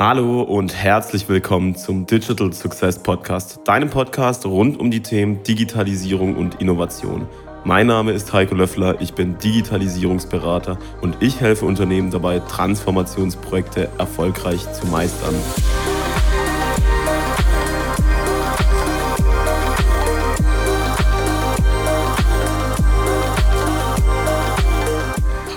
Hallo 0.00 0.42
und 0.42 0.76
herzlich 0.76 1.28
willkommen 1.28 1.74
zum 1.74 2.06
Digital 2.06 2.52
Success 2.52 3.02
Podcast, 3.02 3.58
deinem 3.64 3.90
Podcast 3.90 4.46
rund 4.46 4.78
um 4.78 4.92
die 4.92 5.02
Themen 5.02 5.42
Digitalisierung 5.42 6.36
und 6.36 6.60
Innovation. 6.60 7.26
Mein 7.64 7.88
Name 7.88 8.12
ist 8.12 8.32
Heiko 8.32 8.54
Löffler, 8.54 9.00
ich 9.00 9.14
bin 9.14 9.38
Digitalisierungsberater 9.38 10.78
und 11.00 11.16
ich 11.18 11.40
helfe 11.40 11.66
Unternehmen 11.66 12.12
dabei, 12.12 12.38
Transformationsprojekte 12.38 13.88
erfolgreich 13.98 14.72
zu 14.72 14.86
meistern. 14.86 15.34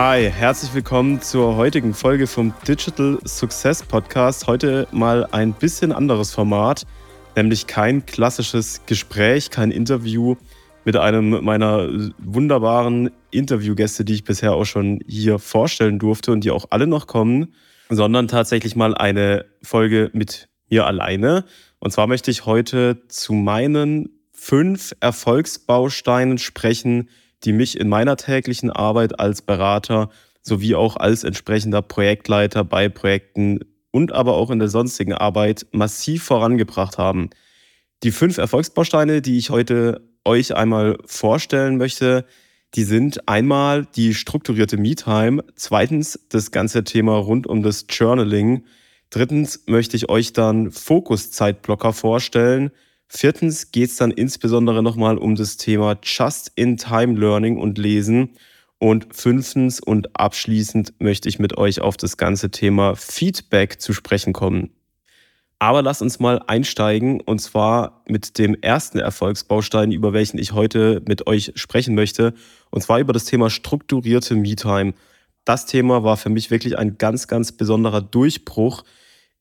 Hi, 0.04 0.32
herzlich 0.32 0.74
willkommen 0.74 1.22
zur 1.22 1.58
heutigen 1.58 1.94
Folge 1.94 2.26
vom 2.26 2.56
Digital 2.68 3.20
Success 3.24 3.84
Podcast. 3.84 4.48
Heute 4.48 4.88
mal 4.92 5.28
ein 5.32 5.54
bisschen 5.54 5.92
anderes 5.92 6.32
Format, 6.34 6.88
nämlich 7.36 7.68
kein 7.68 8.04
klassisches 8.08 8.82
Gespräch, 8.88 9.52
kein 9.52 9.70
Interview 9.70 10.38
mit 10.86 10.98
einem 10.98 11.44
meiner 11.44 11.88
wunderbaren 12.18 13.12
Interviewgäste, 13.30 14.04
die 14.04 14.16
ich 14.16 14.24
bisher 14.24 14.54
auch 14.54 14.66
schon 14.66 15.02
hier 15.06 15.38
vorstellen 15.38 16.00
durfte 16.00 16.32
und 16.32 16.44
die 16.44 16.50
auch 16.50 16.66
alle 16.72 16.88
noch 16.88 17.06
kommen, 17.06 17.54
sondern 17.90 18.28
tatsächlich 18.28 18.76
mal 18.76 18.96
eine 18.96 19.46
Folge 19.62 20.10
mit 20.14 20.50
mir 20.68 20.88
alleine. 20.88 21.46
Und 21.78 21.92
zwar 21.94 22.08
möchte 22.08 22.32
ich 22.32 22.48
heute 22.48 23.08
zu 23.08 23.34
meinen 23.34 24.10
fünf 24.32 24.96
Erfolgsbausteinen 25.00 26.40
sprechen, 26.40 27.08
die 27.44 27.54
mich 27.54 27.80
in 27.80 27.90
meiner 27.90 28.18
täglichen 28.18 28.70
Arbeit 28.70 29.20
als 29.20 29.42
Berater 29.42 30.10
sowie 30.42 30.76
auch 30.76 30.96
als 30.98 31.24
entsprechender 31.24 31.82
Projektleiter 31.82 32.64
bei 32.64 32.90
Projekten 32.90 33.60
und 33.92 34.12
aber 34.12 34.36
auch 34.36 34.50
in 34.50 34.60
der 34.60 34.70
sonstigen 34.70 35.14
Arbeit 35.14 35.68
massiv 35.72 36.24
vorangebracht 36.24 36.98
haben. 36.98 37.30
Die 38.04 38.12
fünf 38.12 38.38
Erfolgsbausteine, 38.38 39.22
die 39.22 39.38
ich 39.38 39.50
heute 39.50 40.02
euch 40.26 40.56
einmal 40.56 40.98
vorstellen 41.06 41.78
möchte, 41.78 42.26
die 42.74 42.84
sind 42.84 43.28
einmal 43.28 43.86
die 43.86 44.14
strukturierte 44.14 44.78
Me-Time, 44.78 45.44
zweitens 45.56 46.20
das 46.30 46.52
ganze 46.52 46.84
Thema 46.84 47.18
rund 47.18 47.46
um 47.46 47.64
das 47.64 47.86
Journaling, 47.90 48.64
drittens 49.10 49.64
möchte 49.68 49.98
ich 49.98 50.10
euch 50.10 50.32
dann 50.32 50.72
Fokuszeitblocker 50.72 51.92
vorstellen, 51.92 52.72
Viertens 53.14 53.72
geht 53.74 53.90
es 53.90 53.98
dann 53.98 54.12
insbesondere 54.12 54.82
nochmal 54.82 55.18
um 55.18 55.36
das 55.36 55.58
Thema 55.58 55.98
Just-in-Time-Learning 56.02 57.58
und 57.58 57.78
Lesen. 57.78 58.38
Und 58.80 59.14
fünftens 59.14 59.82
und 59.82 60.18
abschließend 60.18 60.94
möchte 61.00 61.28
ich 61.28 61.38
mit 61.38 61.58
euch 61.58 61.82
auf 61.82 61.98
das 61.98 62.16
ganze 62.16 62.52
Thema 62.52 62.96
Feedback 62.96 63.82
zu 63.82 63.92
sprechen 63.92 64.32
kommen. 64.32 64.72
Aber 65.60 65.82
lasst 65.82 66.02
uns 66.02 66.22
mal 66.22 66.42
einsteigen 66.48 67.20
und 67.20 67.40
zwar 67.40 68.02
mit 68.08 68.38
dem 68.38 68.56
ersten 68.62 68.98
Erfolgsbaustein, 68.98 69.92
über 69.92 70.14
welchen 70.14 70.38
ich 70.38 70.54
heute 70.54 71.02
mit 71.06 71.28
euch 71.28 71.52
sprechen 71.56 71.96
möchte, 71.96 72.34
und 72.70 72.82
zwar 72.82 73.00
über 73.00 73.12
das 73.12 73.26
Thema 73.26 73.50
strukturierte 73.50 74.36
Me-Time. 74.36 74.94
Das 75.44 75.66
Thema 75.66 76.06
war 76.06 76.16
für 76.16 76.30
mich 76.30 76.50
wirklich 76.50 76.78
ein 76.78 76.98
ganz, 76.98 77.28
ganz 77.28 77.52
besonderer 77.52 78.02
Durchbruch, 78.02 78.84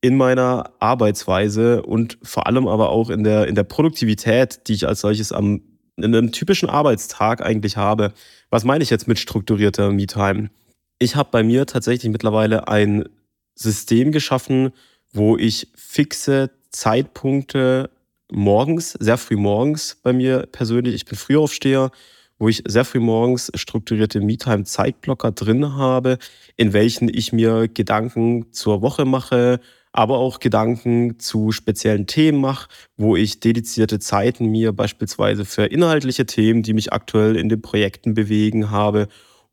in 0.00 0.16
meiner 0.16 0.72
Arbeitsweise 0.78 1.82
und 1.82 2.18
vor 2.22 2.46
allem 2.46 2.66
aber 2.66 2.90
auch 2.90 3.10
in 3.10 3.24
der, 3.24 3.48
in 3.48 3.54
der 3.54 3.64
Produktivität, 3.64 4.66
die 4.66 4.72
ich 4.72 4.88
als 4.88 5.00
solches 5.00 5.32
am, 5.32 5.62
in 5.96 6.04
einem 6.04 6.32
typischen 6.32 6.70
Arbeitstag 6.70 7.42
eigentlich 7.42 7.76
habe. 7.76 8.12
Was 8.48 8.64
meine 8.64 8.82
ich 8.82 8.90
jetzt 8.90 9.08
mit 9.08 9.18
strukturierter 9.18 9.92
Me-Time? 9.92 10.50
Ich 10.98 11.16
habe 11.16 11.28
bei 11.30 11.42
mir 11.42 11.66
tatsächlich 11.66 12.10
mittlerweile 12.10 12.68
ein 12.68 13.08
System 13.54 14.12
geschaffen, 14.12 14.72
wo 15.12 15.36
ich 15.36 15.68
fixe 15.74 16.50
Zeitpunkte 16.70 17.90
morgens, 18.30 18.92
sehr 18.92 19.18
früh 19.18 19.36
morgens 19.36 19.98
bei 20.02 20.12
mir 20.12 20.46
persönlich, 20.50 20.94
ich 20.94 21.04
bin 21.04 21.18
Frühaufsteher, 21.18 21.90
wo 22.38 22.48
ich 22.48 22.62
sehr 22.66 22.86
früh 22.86 23.00
morgens 23.00 23.50
strukturierte 23.54 24.20
Me-Time-Zeitblocker 24.20 25.32
drin 25.32 25.74
habe, 25.74 26.18
in 26.56 26.72
welchen 26.72 27.08
ich 27.08 27.32
mir 27.32 27.68
Gedanken 27.68 28.52
zur 28.52 28.80
Woche 28.80 29.04
mache, 29.04 29.60
aber 29.92 30.18
auch 30.18 30.38
Gedanken 30.38 31.18
zu 31.18 31.52
speziellen 31.52 32.06
Themen 32.06 32.40
mache, 32.40 32.68
wo 32.96 33.16
ich 33.16 33.40
dedizierte 33.40 33.98
Zeiten 33.98 34.46
mir 34.46 34.72
beispielsweise 34.72 35.44
für 35.44 35.64
inhaltliche 35.64 36.26
Themen, 36.26 36.62
die 36.62 36.74
mich 36.74 36.92
aktuell 36.92 37.36
in 37.36 37.48
den 37.48 37.60
Projekten 37.62 38.14
bewegen 38.14 38.70
habe, 38.70 39.08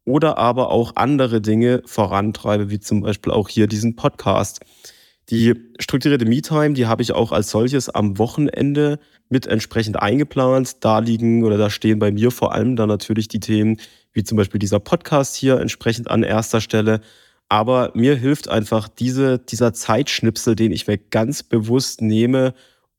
oder 0.06 0.38
aber 0.38 0.70
auch 0.72 0.96
andere 0.96 1.42
Dinge 1.42 1.82
vorantreibe, 1.86 2.70
wie 2.70 2.80
zum 2.80 3.02
Beispiel 3.02 3.34
auch 3.34 3.50
hier 3.50 3.68
diesen 3.68 3.98
Podcast. 3.98 4.62
Die 5.30 5.54
strukturierte 5.80 6.26
Me-Time, 6.26 6.74
die 6.74 6.86
habe 6.86 7.02
ich 7.02 7.12
auch 7.12 7.34
als 7.34 7.50
solches 7.50 7.90
am 7.90 8.18
Wochenende 8.18 9.00
mit 9.28 9.46
entsprechend 9.46 10.02
eingeplant. 10.02 10.86
Da 10.86 11.00
liegen 11.00 11.44
oder 11.44 11.58
da 11.58 11.70
stehen 11.70 12.00
bei 12.00 12.14
mir 12.14 12.32
vor 12.32 12.54
allem 12.54 12.78
dann 12.78 12.88
natürlich 12.88 13.28
die 13.28 13.42
Themen, 13.42 13.82
wie 14.14 14.24
zum 14.24 14.38
Beispiel 14.38 14.60
dieser 14.60 14.80
Podcast 14.80 15.36
hier 15.36 15.60
entsprechend 15.60 16.10
an 16.10 16.24
erster 16.24 16.62
Stelle. 16.62 17.02
Aber 17.50 17.92
mir 17.96 18.16
hilft 18.16 18.50
einfach 18.50 18.90
diese, 18.90 19.40
dieser 19.40 19.74
Zeitschnipsel, 19.74 20.56
den 20.56 20.72
ich 20.72 20.88
mir 20.88 20.98
ganz 20.98 21.44
bewusst 21.44 22.02
nehme, 22.02 22.54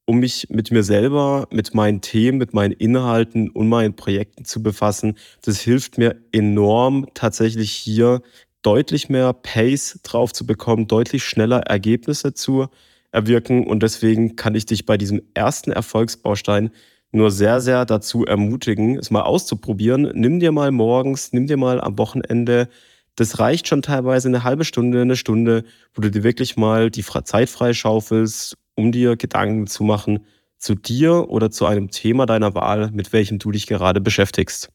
um 0.07 0.21
mich 0.21 0.49
mit 0.49 0.71
mir 0.71 0.83
selber, 0.83 1.47
mit 1.51 1.75
meinen 1.75 2.01
Themen, 2.01 2.39
mit 2.39 2.55
meinen 2.55 2.73
Inhalten 2.73 3.51
und 3.51 3.69
meinen 3.69 3.95
Projekten 3.95 4.47
zu 4.47 4.63
befassen. 4.63 5.19
Das 5.43 5.61
hilft 5.61 5.99
mir 5.99 6.17
enorm, 6.33 7.09
tatsächlich 7.13 7.73
hier 7.73 8.23
deutlich 8.63 9.11
mehr 9.11 9.35
Pace 9.35 10.01
drauf 10.03 10.33
zu 10.33 10.47
bekommen, 10.47 10.87
deutlich 10.89 11.25
schneller 11.25 11.61
Ergebnisse 11.61 12.33
zu 12.33 12.69
erwirken. 13.13 13.67
Und 13.67 13.83
deswegen 13.83 14.35
kann 14.37 14.55
ich 14.55 14.65
dich 14.65 14.87
bei 14.87 14.97
diesem 14.97 15.21
ersten 15.35 15.73
Erfolgsbaustein 15.73 16.71
nur 17.13 17.31
sehr, 17.31 17.61
sehr 17.61 17.85
dazu 17.85 18.25
ermutigen, 18.25 18.99
es 18.99 19.11
mal 19.11 19.23
auszuprobieren. 19.23 20.11
Nimm 20.15 20.41
dir 20.41 20.53
mal 20.53 20.71
morgens, 20.71 21.33
nimm 21.33 21.47
dir 21.47 21.57
mal 21.59 21.81
am 21.81 21.99
Wochenende 21.99 22.69
das 23.19 23.39
reicht 23.39 23.69
schon 23.69 23.83
teilweise 23.83 24.29
eine 24.29 24.45
halbe 24.45 24.65
Stunde, 24.65 25.03
eine 25.03 25.17
Stunde, 25.17 25.65
wo 25.95 26.03
du 26.03 26.11
dir 26.11 26.23
wirklich 26.23 26.57
mal 26.57 26.91
die 26.91 27.05
Zeit 27.05 27.49
freischaufelst, 27.49 28.57
um 28.75 28.93
dir 28.93 29.17
Gedanken 29.17 29.67
zu 29.67 29.83
machen 29.85 30.21
zu 30.59 30.75
dir 30.75 31.31
oder 31.31 31.51
zu 31.51 31.67
einem 31.67 31.91
Thema 31.91 32.27
deiner 32.27 32.55
Wahl, 32.55 32.91
mit 32.93 33.13
welchem 33.13 33.39
du 33.39 33.53
dich 33.53 33.67
gerade 33.67 34.01
beschäftigst. 34.01 34.71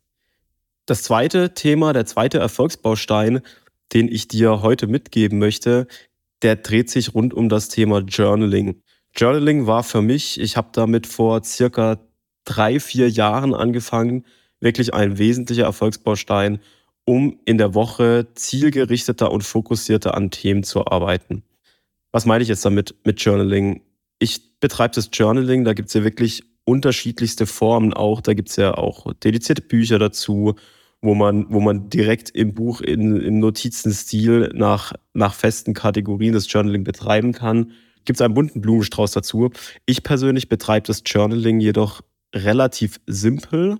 Das 0.86 1.04
zweite 1.04 1.54
Thema, 1.54 1.94
der 1.94 2.06
zweite 2.06 2.40
Erfolgsbaustein, 2.40 3.42
den 3.94 4.08
ich 4.08 4.28
dir 4.28 4.62
heute 4.62 4.88
mitgeben 4.88 5.40
möchte, 5.40 5.88
der 6.42 6.56
dreht 6.56 6.90
sich 6.90 7.14
rund 7.14 7.34
um 7.34 7.48
das 7.48 7.70
Thema 7.70 8.00
Journaling. 8.00 8.82
Journaling 9.16 9.68
war 9.68 9.84
für 9.84 10.02
mich, 10.02 10.40
ich 10.40 10.58
habe 10.58 10.70
damit 10.74 11.06
vor 11.06 11.44
circa 11.44 12.00
drei, 12.44 12.80
vier 12.80 13.10
Jahren 13.10 13.54
angefangen, 13.54 14.26
wirklich 14.60 14.94
ein 14.94 15.18
wesentlicher 15.18 15.64
Erfolgsbaustein 15.64 16.60
um 17.06 17.40
in 17.46 17.58
der 17.58 17.74
Woche 17.74 18.28
zielgerichteter 18.36 19.32
und 19.32 19.44
fokussierter 19.44 20.16
an 20.16 20.32
Themen 20.32 20.64
zu 20.64 20.86
arbeiten. 20.86 21.44
Was 22.12 22.26
meine 22.26 22.44
ich 22.44 22.50
jetzt 22.50 22.66
damit 22.66 22.96
mit 23.04 23.20
Journaling? 23.22 23.82
Ich 24.20 24.60
betreibe 24.60 24.96
das 24.96 25.10
Journaling, 25.12 25.64
da 25.66 25.74
gibt 25.74 25.90
es 25.90 25.94
ja 25.94 26.04
wirklich 26.04 26.44
unterschiedlichste 26.66 27.46
Formen 27.46 27.94
auch. 27.94 28.22
Da 28.22 28.34
gibt 28.34 28.50
es 28.50 28.56
ja 28.56 28.76
auch 28.76 29.12
dedizierte 29.14 29.62
Bücher 29.62 30.00
dazu, 30.00 30.56
wo 31.02 31.16
man, 31.16 31.46
wo 31.50 31.60
man 31.60 31.90
direkt 31.90 32.30
im 32.30 32.54
Buch 32.54 32.82
in, 32.82 33.20
im 33.20 33.40
Notizenstil 33.40 34.52
nach, 34.54 34.94
nach 35.14 35.34
festen 35.34 35.74
Kategorien 35.74 36.34
das 36.34 36.52
Journaling 36.52 36.84
betreiben 36.84 37.34
kann. 37.34 37.72
Gibt 38.06 38.18
es 38.18 38.22
einen 38.22 38.34
bunten 38.34 38.62
Blumenstrauß 38.62 39.12
dazu. 39.12 39.52
Ich 39.86 40.04
persönlich 40.04 40.50
betreibe 40.50 40.88
das 40.88 41.04
Journaling 41.06 41.60
jedoch 41.60 42.02
relativ 42.34 43.00
simpel 43.06 43.80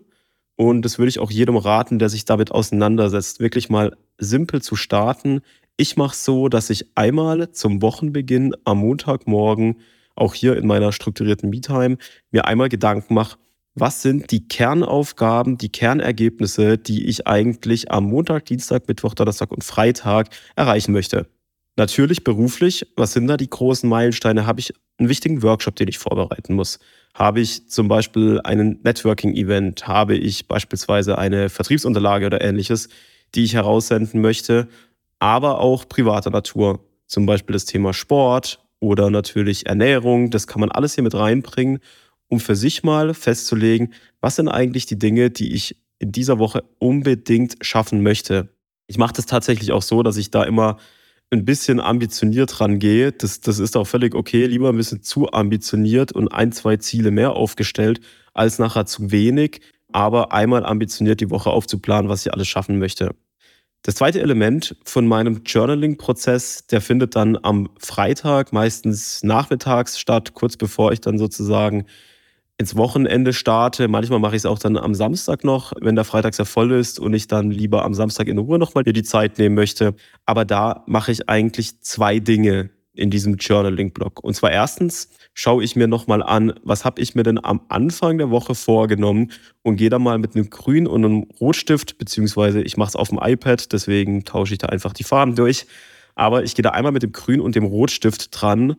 und 0.56 0.84
das 0.84 0.98
würde 0.98 1.10
ich 1.10 1.20
auch 1.20 1.32
jedem 1.32 1.58
raten, 1.58 2.00
der 2.00 2.10
sich 2.10 2.26
damit 2.26 2.52
auseinandersetzt, 2.52 3.40
wirklich 3.40 3.70
mal 3.70 3.96
simpel 4.18 4.62
zu 4.62 4.76
starten. 4.76 5.42
Ich 5.78 5.98
mache 5.98 6.14
es 6.14 6.24
so, 6.24 6.50
dass 6.50 6.70
ich 6.70 6.96
einmal 6.96 7.52
zum 7.52 7.82
Wochenbeginn 7.82 8.56
am 8.64 8.80
Montagmorgen, 8.80 9.80
auch 10.16 10.36
hier 10.36 10.56
in 10.58 10.68
meiner 10.68 10.92
strukturierten 10.92 11.50
Me-Time, 11.50 11.98
mir 12.32 12.46
einmal 12.46 12.70
Gedanken 12.70 13.16
mache, 13.16 13.38
was 13.76 14.04
sind 14.04 14.30
die 14.30 14.48
Kernaufgaben, 14.48 15.58
die 15.58 15.70
Kernergebnisse, 15.70 16.78
die 16.78 17.08
ich 17.08 17.26
eigentlich 17.26 17.90
am 17.92 18.06
Montag, 18.06 18.46
Dienstag, 18.46 18.88
Mittwoch, 18.88 19.16
Donnerstag 19.16 19.52
und 19.52 19.64
Freitag 19.64 20.30
erreichen 20.56 20.92
möchte. 20.92 21.28
Natürlich 21.76 22.24
beruflich, 22.24 22.86
was 22.96 23.14
sind 23.14 23.28
da 23.28 23.36
die 23.36 23.50
großen 23.50 23.90
Meilensteine? 23.90 24.46
Habe 24.46 24.60
ich 24.60 24.74
einen 24.98 25.10
wichtigen 25.10 25.42
Workshop, 25.42 25.76
den 25.76 25.88
ich 25.88 25.98
vorbereiten 25.98 26.54
muss? 26.54 26.78
Habe 27.16 27.42
ich 27.42 27.68
zum 27.68 27.88
Beispiel 27.88 28.40
einen 28.44 28.80
Networking-Event? 28.84 29.88
Habe 29.88 30.16
ich 30.16 30.48
beispielsweise 30.48 31.18
eine 31.18 31.50
Vertriebsunterlage 31.50 32.28
oder 32.28 32.42
ähnliches, 32.42 32.90
die 33.34 33.44
ich 33.44 33.56
heraussenden 33.56 34.22
möchte? 34.22 34.68
Aber 35.18 35.60
auch 35.60 35.88
privater 35.88 36.30
Natur, 36.30 36.80
zum 37.08 37.26
Beispiel 37.26 37.54
das 37.54 37.66
Thema 37.66 37.94
Sport 37.94 38.64
oder 38.80 39.10
natürlich 39.10 39.66
Ernährung. 39.66 40.30
Das 40.30 40.46
kann 40.46 40.60
man 40.60 40.72
alles 40.72 40.94
hier 40.94 41.04
mit 41.04 41.16
reinbringen, 41.16 41.80
um 42.28 42.40
für 42.40 42.56
sich 42.56 42.84
mal 42.84 43.16
festzulegen, 43.16 43.94
was 44.22 44.36
sind 44.36 44.48
eigentlich 44.48 44.86
die 44.86 45.00
Dinge, 45.00 45.32
die 45.32 45.54
ich 45.54 45.78
in 45.98 46.12
dieser 46.12 46.38
Woche 46.38 46.64
unbedingt 46.78 47.56
schaffen 47.62 48.04
möchte. 48.04 48.50
Ich 48.86 48.98
mache 48.98 49.14
das 49.14 49.26
tatsächlich 49.26 49.72
auch 49.72 49.82
so, 49.82 50.04
dass 50.04 50.18
ich 50.18 50.30
da 50.30 50.44
immer 50.44 50.78
ein 51.34 51.46
bisschen 51.46 51.80
ambitioniert 51.80 52.62
rangehe. 52.62 53.12
Das, 53.12 53.42
das 53.42 53.60
ist 53.60 53.76
auch 53.76 53.88
völlig 53.88 54.16
okay. 54.16 54.46
Lieber 54.46 54.70
ein 54.70 54.78
bisschen 54.78 55.04
zu 55.04 55.32
ambitioniert 55.32 56.12
und 56.12 56.30
ein, 56.30 56.52
zwei 56.52 56.78
Ziele 56.78 57.12
mehr 57.12 57.34
aufgestellt, 57.34 58.00
als 58.34 58.60
nachher 58.60 58.86
zu 58.86 59.12
wenig, 59.12 59.62
aber 59.92 60.32
einmal 60.32 60.66
ambitioniert 60.66 61.20
die 61.20 61.30
Woche 61.30 61.50
aufzuplanen, 61.50 62.10
was 62.10 62.26
ich 62.26 62.34
alles 62.34 62.48
schaffen 62.48 62.80
möchte. 62.80 63.16
Das 63.82 63.96
zweite 63.96 64.22
Element 64.22 64.78
von 64.86 65.06
meinem 65.06 65.42
Journaling-Prozess, 65.44 66.68
der 66.68 66.80
findet 66.80 67.18
dann 67.18 67.38
am 67.42 67.70
Freitag, 67.80 68.54
meistens 68.54 69.24
nachmittags 69.24 70.00
statt, 70.00 70.34
kurz 70.34 70.56
bevor 70.56 70.94
ich 70.94 71.02
dann 71.02 71.18
sozusagen 71.18 71.86
ins 72.58 72.76
Wochenende 72.76 73.34
starte. 73.34 73.88
Manchmal 73.88 74.20
mache 74.20 74.36
ich 74.36 74.42
es 74.42 74.46
auch 74.46 74.60
dann 74.60 74.78
am 74.78 74.94
Samstag 74.94 75.44
noch, 75.44 75.74
wenn 75.82 75.96
der 75.96 76.06
Freitag 76.06 76.36
sehr 76.36 76.46
voll 76.46 76.72
ist 76.72 77.00
und 77.00 77.14
ich 77.14 77.28
dann 77.28 77.52
lieber 77.52 77.84
am 77.84 77.94
Samstag 77.94 78.28
in 78.28 78.38
Ruhe 78.38 78.60
nochmal 78.60 78.84
mir 78.86 78.94
die 78.94 79.04
Zeit 79.04 79.40
nehmen 79.40 79.56
möchte. 79.56 79.96
Aber 80.26 80.46
da 80.46 80.84
mache 80.88 81.12
ich 81.12 81.30
eigentlich 81.30 81.82
zwei 81.82 82.20
Dinge 82.20 82.70
in 82.96 83.10
diesem 83.10 83.38
Journaling-Blog. 83.38 84.24
Und 84.24 84.36
zwar 84.36 84.52
erstens 84.52 85.10
schaue 85.34 85.64
ich 85.64 85.76
mir 85.76 85.88
nochmal 85.88 86.22
an, 86.22 86.54
was 86.64 86.86
habe 86.86 87.02
ich 87.02 87.16
mir 87.16 87.24
denn 87.24 87.44
am 87.44 87.62
Anfang 87.70 88.20
der 88.20 88.30
Woche 88.30 88.54
vorgenommen 88.54 89.32
und 89.64 89.78
gehe 89.78 89.90
da 89.90 89.98
mal 89.98 90.20
mit 90.20 90.36
einem 90.36 90.52
Grün 90.52 90.86
und 90.86 91.04
einem 91.04 91.24
Rotstift, 91.42 91.98
beziehungsweise 91.98 92.62
ich 92.62 92.78
mache 92.78 92.90
es 92.90 92.96
auf 92.96 93.10
dem 93.10 93.20
iPad, 93.20 93.74
deswegen 93.74 94.26
tausche 94.26 94.54
ich 94.54 94.60
da 94.60 94.68
einfach 94.68 94.94
die 94.94 95.04
Farben 95.04 95.36
durch. 95.36 95.66
Aber 96.14 96.44
ich 96.44 96.54
gehe 96.54 96.62
da 96.62 96.70
einmal 96.70 96.92
mit 96.92 97.02
dem 97.02 97.14
Grün 97.14 97.42
und 97.42 97.56
dem 97.56 97.64
Rotstift 97.64 98.30
dran 98.30 98.76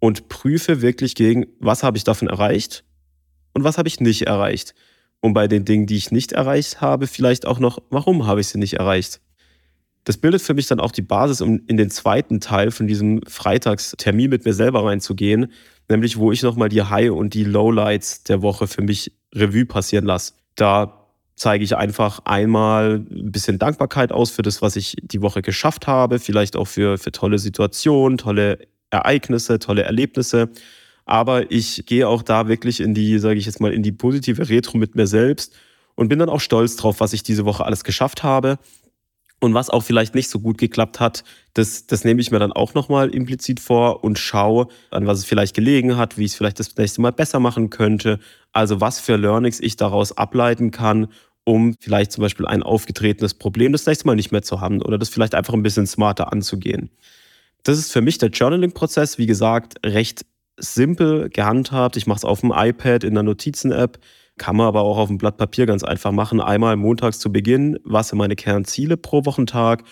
und 0.00 0.28
prüfe 0.28 0.82
wirklich 0.82 1.14
gegen, 1.14 1.46
was 1.58 1.82
habe 1.82 1.96
ich 1.96 2.04
davon 2.04 2.28
erreicht 2.28 2.84
und 3.56 3.64
was 3.64 3.78
habe 3.78 3.88
ich 3.88 4.00
nicht 4.00 4.26
erreicht. 4.26 4.74
Und 5.20 5.32
bei 5.32 5.48
den 5.48 5.64
Dingen, 5.64 5.86
die 5.86 5.96
ich 5.96 6.10
nicht 6.10 6.32
erreicht 6.32 6.82
habe, 6.82 7.06
vielleicht 7.06 7.46
auch 7.46 7.58
noch, 7.58 7.78
warum 7.88 8.26
habe 8.26 8.42
ich 8.42 8.48
sie 8.48 8.58
nicht 8.58 8.74
erreicht. 8.74 9.22
Das 10.04 10.18
bildet 10.18 10.42
für 10.42 10.52
mich 10.52 10.66
dann 10.66 10.78
auch 10.78 10.92
die 10.92 11.00
Basis, 11.00 11.40
um 11.40 11.62
in 11.66 11.78
den 11.78 11.88
zweiten 11.88 12.38
Teil 12.38 12.70
von 12.70 12.86
diesem 12.86 13.22
Freitagstermin 13.26 14.28
mit 14.28 14.44
mir 14.44 14.52
selber 14.52 14.84
reinzugehen, 14.84 15.50
nämlich 15.88 16.18
wo 16.18 16.32
ich 16.32 16.42
nochmal 16.42 16.68
die 16.68 16.82
High- 16.82 17.12
und 17.12 17.32
die 17.32 17.44
Lowlights 17.44 18.24
der 18.24 18.42
Woche 18.42 18.66
für 18.66 18.82
mich 18.82 19.10
Revue 19.34 19.64
passieren 19.64 20.04
lasse. 20.04 20.34
Da 20.54 21.06
zeige 21.34 21.64
ich 21.64 21.78
einfach 21.78 22.20
einmal 22.26 23.06
ein 23.10 23.32
bisschen 23.32 23.58
Dankbarkeit 23.58 24.12
aus 24.12 24.30
für 24.30 24.42
das, 24.42 24.60
was 24.60 24.76
ich 24.76 24.96
die 25.00 25.22
Woche 25.22 25.40
geschafft 25.40 25.86
habe, 25.86 26.18
vielleicht 26.18 26.56
auch 26.56 26.68
für, 26.68 26.98
für 26.98 27.10
tolle 27.10 27.38
Situationen, 27.38 28.18
tolle 28.18 28.58
Ereignisse, 28.90 29.58
tolle 29.58 29.84
Erlebnisse 29.84 30.50
aber 31.06 31.50
ich 31.52 31.86
gehe 31.86 32.06
auch 32.06 32.22
da 32.22 32.48
wirklich 32.48 32.80
in 32.80 32.92
die, 32.92 33.18
sage 33.18 33.38
ich 33.38 33.46
jetzt 33.46 33.60
mal, 33.60 33.72
in 33.72 33.82
die 33.82 33.92
positive 33.92 34.48
Retro 34.48 34.76
mit 34.76 34.96
mir 34.96 35.06
selbst 35.06 35.54
und 35.94 36.08
bin 36.08 36.18
dann 36.18 36.28
auch 36.28 36.40
stolz 36.40 36.76
drauf, 36.76 37.00
was 37.00 37.12
ich 37.12 37.22
diese 37.22 37.46
Woche 37.46 37.64
alles 37.64 37.84
geschafft 37.84 38.22
habe. 38.22 38.58
Und 39.38 39.52
was 39.52 39.68
auch 39.68 39.82
vielleicht 39.82 40.14
nicht 40.14 40.30
so 40.30 40.40
gut 40.40 40.56
geklappt 40.56 40.98
hat, 40.98 41.22
das, 41.52 41.86
das 41.86 42.04
nehme 42.04 42.22
ich 42.22 42.30
mir 42.30 42.38
dann 42.38 42.52
auch 42.52 42.72
nochmal 42.72 43.10
implizit 43.10 43.60
vor 43.60 44.02
und 44.02 44.18
schaue, 44.18 44.68
an 44.90 45.06
was 45.06 45.18
es 45.18 45.24
vielleicht 45.26 45.54
gelegen 45.54 45.98
hat, 45.98 46.16
wie 46.16 46.24
ich 46.24 46.30
es 46.32 46.36
vielleicht 46.36 46.58
das 46.58 46.74
nächste 46.74 47.02
Mal 47.02 47.12
besser 47.12 47.38
machen 47.38 47.68
könnte. 47.68 48.18
Also 48.52 48.80
was 48.80 48.98
für 48.98 49.16
Learnings 49.16 49.60
ich 49.60 49.76
daraus 49.76 50.16
ableiten 50.16 50.70
kann, 50.70 51.08
um 51.44 51.74
vielleicht 51.78 52.12
zum 52.12 52.22
Beispiel 52.22 52.46
ein 52.46 52.62
aufgetretenes 52.62 53.34
Problem 53.34 53.72
das 53.72 53.84
nächste 53.84 54.06
Mal 54.06 54.16
nicht 54.16 54.32
mehr 54.32 54.42
zu 54.42 54.62
haben 54.62 54.80
oder 54.80 54.96
das 54.96 55.10
vielleicht 55.10 55.34
einfach 55.34 55.52
ein 55.52 55.62
bisschen 55.62 55.86
smarter 55.86 56.32
anzugehen. 56.32 56.90
Das 57.62 57.78
ist 57.78 57.92
für 57.92 58.00
mich 58.00 58.16
der 58.16 58.30
Journaling-Prozess, 58.30 59.18
wie 59.18 59.26
gesagt, 59.26 59.74
recht 59.84 60.24
simpel 60.56 61.28
gehandhabt. 61.28 61.96
Ich 61.96 62.06
mache 62.06 62.18
es 62.18 62.24
auf 62.24 62.40
dem 62.40 62.52
iPad 62.54 63.04
in 63.04 63.14
der 63.14 63.22
Notizen-App, 63.22 63.98
kann 64.38 64.56
man 64.56 64.66
aber 64.66 64.82
auch 64.82 64.98
auf 64.98 65.08
dem 65.08 65.18
Blatt 65.18 65.36
Papier 65.36 65.66
ganz 65.66 65.82
einfach 65.82 66.12
machen. 66.12 66.40
Einmal 66.40 66.76
montags 66.76 67.18
zu 67.18 67.32
Beginn, 67.32 67.78
was 67.84 68.08
sind 68.08 68.18
meine 68.18 68.36
Kernziele 68.36 68.96
pro 68.96 69.24
Wochentag, 69.24 69.84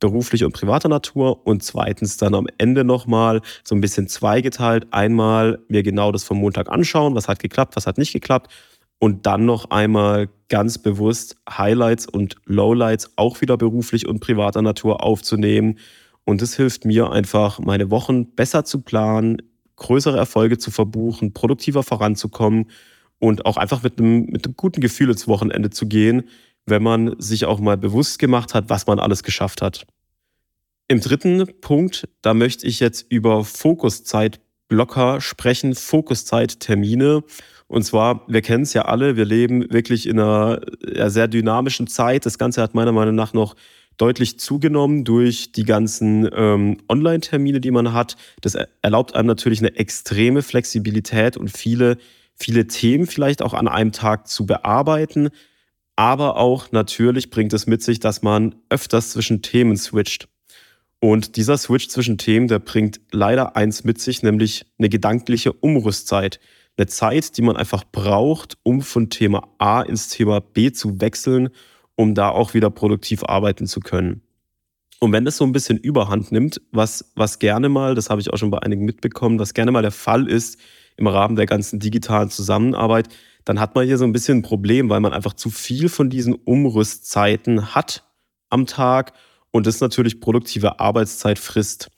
beruflich 0.00 0.44
und 0.44 0.52
privater 0.52 0.88
Natur 0.88 1.46
und 1.46 1.62
zweitens 1.62 2.16
dann 2.16 2.34
am 2.34 2.46
Ende 2.58 2.84
nochmal 2.84 3.40
so 3.62 3.74
ein 3.74 3.80
bisschen 3.80 4.08
zweigeteilt. 4.08 4.86
Einmal 4.90 5.60
mir 5.68 5.82
genau 5.82 6.12
das 6.12 6.24
vom 6.24 6.38
Montag 6.38 6.70
anschauen, 6.70 7.14
was 7.14 7.28
hat 7.28 7.38
geklappt, 7.38 7.76
was 7.76 7.86
hat 7.86 7.98
nicht 7.98 8.12
geklappt 8.12 8.50
und 8.98 9.26
dann 9.26 9.44
noch 9.44 9.70
einmal 9.70 10.28
ganz 10.48 10.78
bewusst 10.78 11.36
Highlights 11.48 12.06
und 12.06 12.36
Lowlights 12.46 13.12
auch 13.16 13.40
wieder 13.40 13.56
beruflich 13.56 14.06
und 14.06 14.20
privater 14.20 14.62
Natur 14.62 15.02
aufzunehmen. 15.02 15.78
Und 16.24 16.40
das 16.40 16.54
hilft 16.54 16.84
mir 16.84 17.10
einfach, 17.10 17.58
meine 17.58 17.90
Wochen 17.90 18.34
besser 18.34 18.64
zu 18.64 18.80
planen, 18.80 19.42
größere 19.76 20.16
Erfolge 20.16 20.58
zu 20.58 20.70
verbuchen, 20.70 21.32
produktiver 21.32 21.82
voranzukommen 21.82 22.70
und 23.18 23.46
auch 23.46 23.56
einfach 23.56 23.82
mit 23.82 23.98
einem, 23.98 24.26
mit 24.26 24.44
einem 24.44 24.56
guten 24.56 24.80
Gefühl 24.80 25.10
ins 25.10 25.28
Wochenende 25.28 25.70
zu 25.70 25.86
gehen, 25.86 26.24
wenn 26.66 26.82
man 26.82 27.14
sich 27.18 27.44
auch 27.44 27.58
mal 27.58 27.76
bewusst 27.76 28.18
gemacht 28.18 28.54
hat, 28.54 28.68
was 28.68 28.86
man 28.86 28.98
alles 28.98 29.22
geschafft 29.22 29.62
hat. 29.62 29.86
Im 30.88 31.00
dritten 31.00 31.46
Punkt, 31.60 32.08
da 32.22 32.34
möchte 32.34 32.66
ich 32.66 32.80
jetzt 32.80 33.06
über 33.08 33.44
Fokuszeitblocker 33.44 35.20
sprechen, 35.20 35.74
Fokuszeittermine. 35.74 37.24
Und 37.66 37.84
zwar, 37.84 38.22
wir 38.28 38.42
kennen 38.42 38.64
es 38.64 38.74
ja 38.74 38.82
alle, 38.82 39.16
wir 39.16 39.24
leben 39.24 39.72
wirklich 39.72 40.06
in 40.06 40.20
einer 40.20 40.60
sehr 41.06 41.28
dynamischen 41.28 41.86
Zeit. 41.86 42.26
Das 42.26 42.38
Ganze 42.38 42.60
hat 42.60 42.74
meiner 42.74 42.92
Meinung 42.92 43.14
nach 43.14 43.32
noch 43.32 43.56
deutlich 43.96 44.38
zugenommen 44.38 45.04
durch 45.04 45.52
die 45.52 45.64
ganzen 45.64 46.28
ähm, 46.34 46.78
Online-Termine, 46.88 47.60
die 47.60 47.70
man 47.70 47.92
hat. 47.92 48.16
Das 48.40 48.56
erlaubt 48.82 49.14
einem 49.14 49.26
natürlich 49.26 49.60
eine 49.60 49.76
extreme 49.76 50.42
Flexibilität 50.42 51.36
und 51.36 51.56
viele, 51.56 51.98
viele 52.34 52.66
Themen 52.66 53.06
vielleicht 53.06 53.42
auch 53.42 53.54
an 53.54 53.68
einem 53.68 53.92
Tag 53.92 54.28
zu 54.28 54.46
bearbeiten. 54.46 55.30
Aber 55.96 56.36
auch 56.36 56.72
natürlich 56.72 57.30
bringt 57.30 57.52
es 57.52 57.66
mit 57.66 57.82
sich, 57.82 58.00
dass 58.00 58.22
man 58.22 58.56
öfters 58.68 59.10
zwischen 59.10 59.42
Themen 59.42 59.76
switcht. 59.76 60.28
Und 60.98 61.36
dieser 61.36 61.58
Switch 61.58 61.88
zwischen 61.88 62.18
Themen, 62.18 62.48
der 62.48 62.58
bringt 62.58 63.00
leider 63.12 63.56
eins 63.56 63.84
mit 63.84 64.00
sich, 64.00 64.22
nämlich 64.22 64.64
eine 64.78 64.88
gedankliche 64.88 65.52
Umrüstzeit. 65.52 66.40
Eine 66.76 66.86
Zeit, 66.86 67.36
die 67.36 67.42
man 67.42 67.56
einfach 67.56 67.84
braucht, 67.84 68.56
um 68.62 68.82
von 68.82 69.10
Thema 69.10 69.48
A 69.58 69.82
ins 69.82 70.08
Thema 70.08 70.40
B 70.40 70.72
zu 70.72 71.00
wechseln 71.00 71.50
um 71.96 72.14
da 72.14 72.28
auch 72.28 72.54
wieder 72.54 72.70
produktiv 72.70 73.24
arbeiten 73.24 73.66
zu 73.66 73.80
können. 73.80 74.22
Und 75.00 75.12
wenn 75.12 75.24
das 75.24 75.36
so 75.36 75.44
ein 75.44 75.52
bisschen 75.52 75.78
Überhand 75.78 76.32
nimmt, 76.32 76.60
was, 76.72 77.12
was 77.14 77.38
gerne 77.38 77.68
mal, 77.68 77.94
das 77.94 78.10
habe 78.10 78.20
ich 78.20 78.32
auch 78.32 78.38
schon 78.38 78.50
bei 78.50 78.58
einigen 78.60 78.84
mitbekommen, 78.84 79.38
was 79.38 79.54
gerne 79.54 79.70
mal 79.70 79.82
der 79.82 79.90
Fall 79.90 80.28
ist 80.28 80.58
im 80.96 81.06
Rahmen 81.06 81.36
der 81.36 81.46
ganzen 81.46 81.80
digitalen 81.80 82.30
Zusammenarbeit, 82.30 83.08
dann 83.44 83.60
hat 83.60 83.74
man 83.74 83.86
hier 83.86 83.98
so 83.98 84.04
ein 84.04 84.12
bisschen 84.12 84.38
ein 84.38 84.42
Problem, 84.42 84.88
weil 84.88 85.00
man 85.00 85.12
einfach 85.12 85.34
zu 85.34 85.50
viel 85.50 85.88
von 85.88 86.08
diesen 86.08 86.34
Umrüstzeiten 86.34 87.74
hat 87.74 88.04
am 88.48 88.66
Tag 88.66 89.12
und 89.50 89.66
das 89.66 89.80
natürlich 89.80 90.20
produktive 90.20 90.80
Arbeitszeit 90.80 91.38
frisst. 91.38 91.90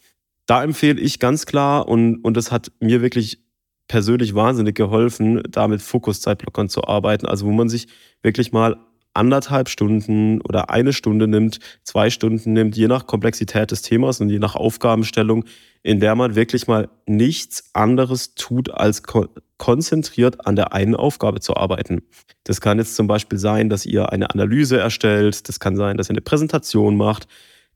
Da 0.47 0.63
empfehle 0.63 1.01
ich 1.01 1.21
ganz 1.21 1.47
klar 1.47 1.89
und, 1.89 2.25
und 2.25 2.37
das 2.37 2.51
hat 2.51 2.73
mir 2.81 3.03
wirklich 3.03 3.39
persönlich 3.89 4.35
wahnsinnig 4.35 4.75
geholfen, 4.75 5.43
da 5.49 5.69
mit 5.69 5.81
Fokuszeitblockern 5.81 6.69
zu 6.69 6.85
arbeiten. 6.85 7.27
Also 7.27 7.47
wo 7.47 7.53
man 7.53 7.69
sich 7.69 7.87
wirklich 8.23 8.53
mal 8.53 8.77
anderthalb 9.17 9.69
Stunden 9.69 10.41
oder 10.43 10.71
eine 10.71 10.93
Stunde 10.93 11.27
nimmt, 11.27 11.59
zwei 11.83 12.11
Stunden 12.11 12.53
nimmt, 12.53 12.77
je 12.77 12.87
nach 12.87 13.07
Komplexität 13.07 13.71
des 13.71 13.83
Themas 13.83 14.21
und 14.21 14.31
je 14.31 14.39
nach 14.39 14.55
Aufgabenstellung, 14.55 15.45
in 15.83 16.01
der 16.01 16.15
man 16.15 16.35
wirklich 16.35 16.67
mal 16.67 16.89
nichts 17.07 17.71
anderes 17.73 18.35
tut, 18.35 18.71
als 18.71 19.03
ko 19.03 19.27
konzentriert 19.59 20.47
an 20.47 20.55
der 20.55 20.75
einen 20.75 20.95
Aufgabe 20.95 21.41
zu 21.41 21.57
arbeiten. 21.57 22.03
Das 22.45 22.61
kann 22.61 22.79
jetzt 22.79 22.95
zum 22.95 23.07
Beispiel 23.07 23.39
sein, 23.39 23.71
dass 23.71 23.87
ihr 23.87 24.13
eine 24.13 24.29
Analyse 24.29 24.79
erstellt, 24.79 25.49
das 25.49 25.61
kann 25.61 25.77
sein, 25.77 25.97
dass 25.97 26.09
ihr 26.09 26.13
eine 26.13 26.21
Präsentation 26.21 26.95
macht, 26.95 27.27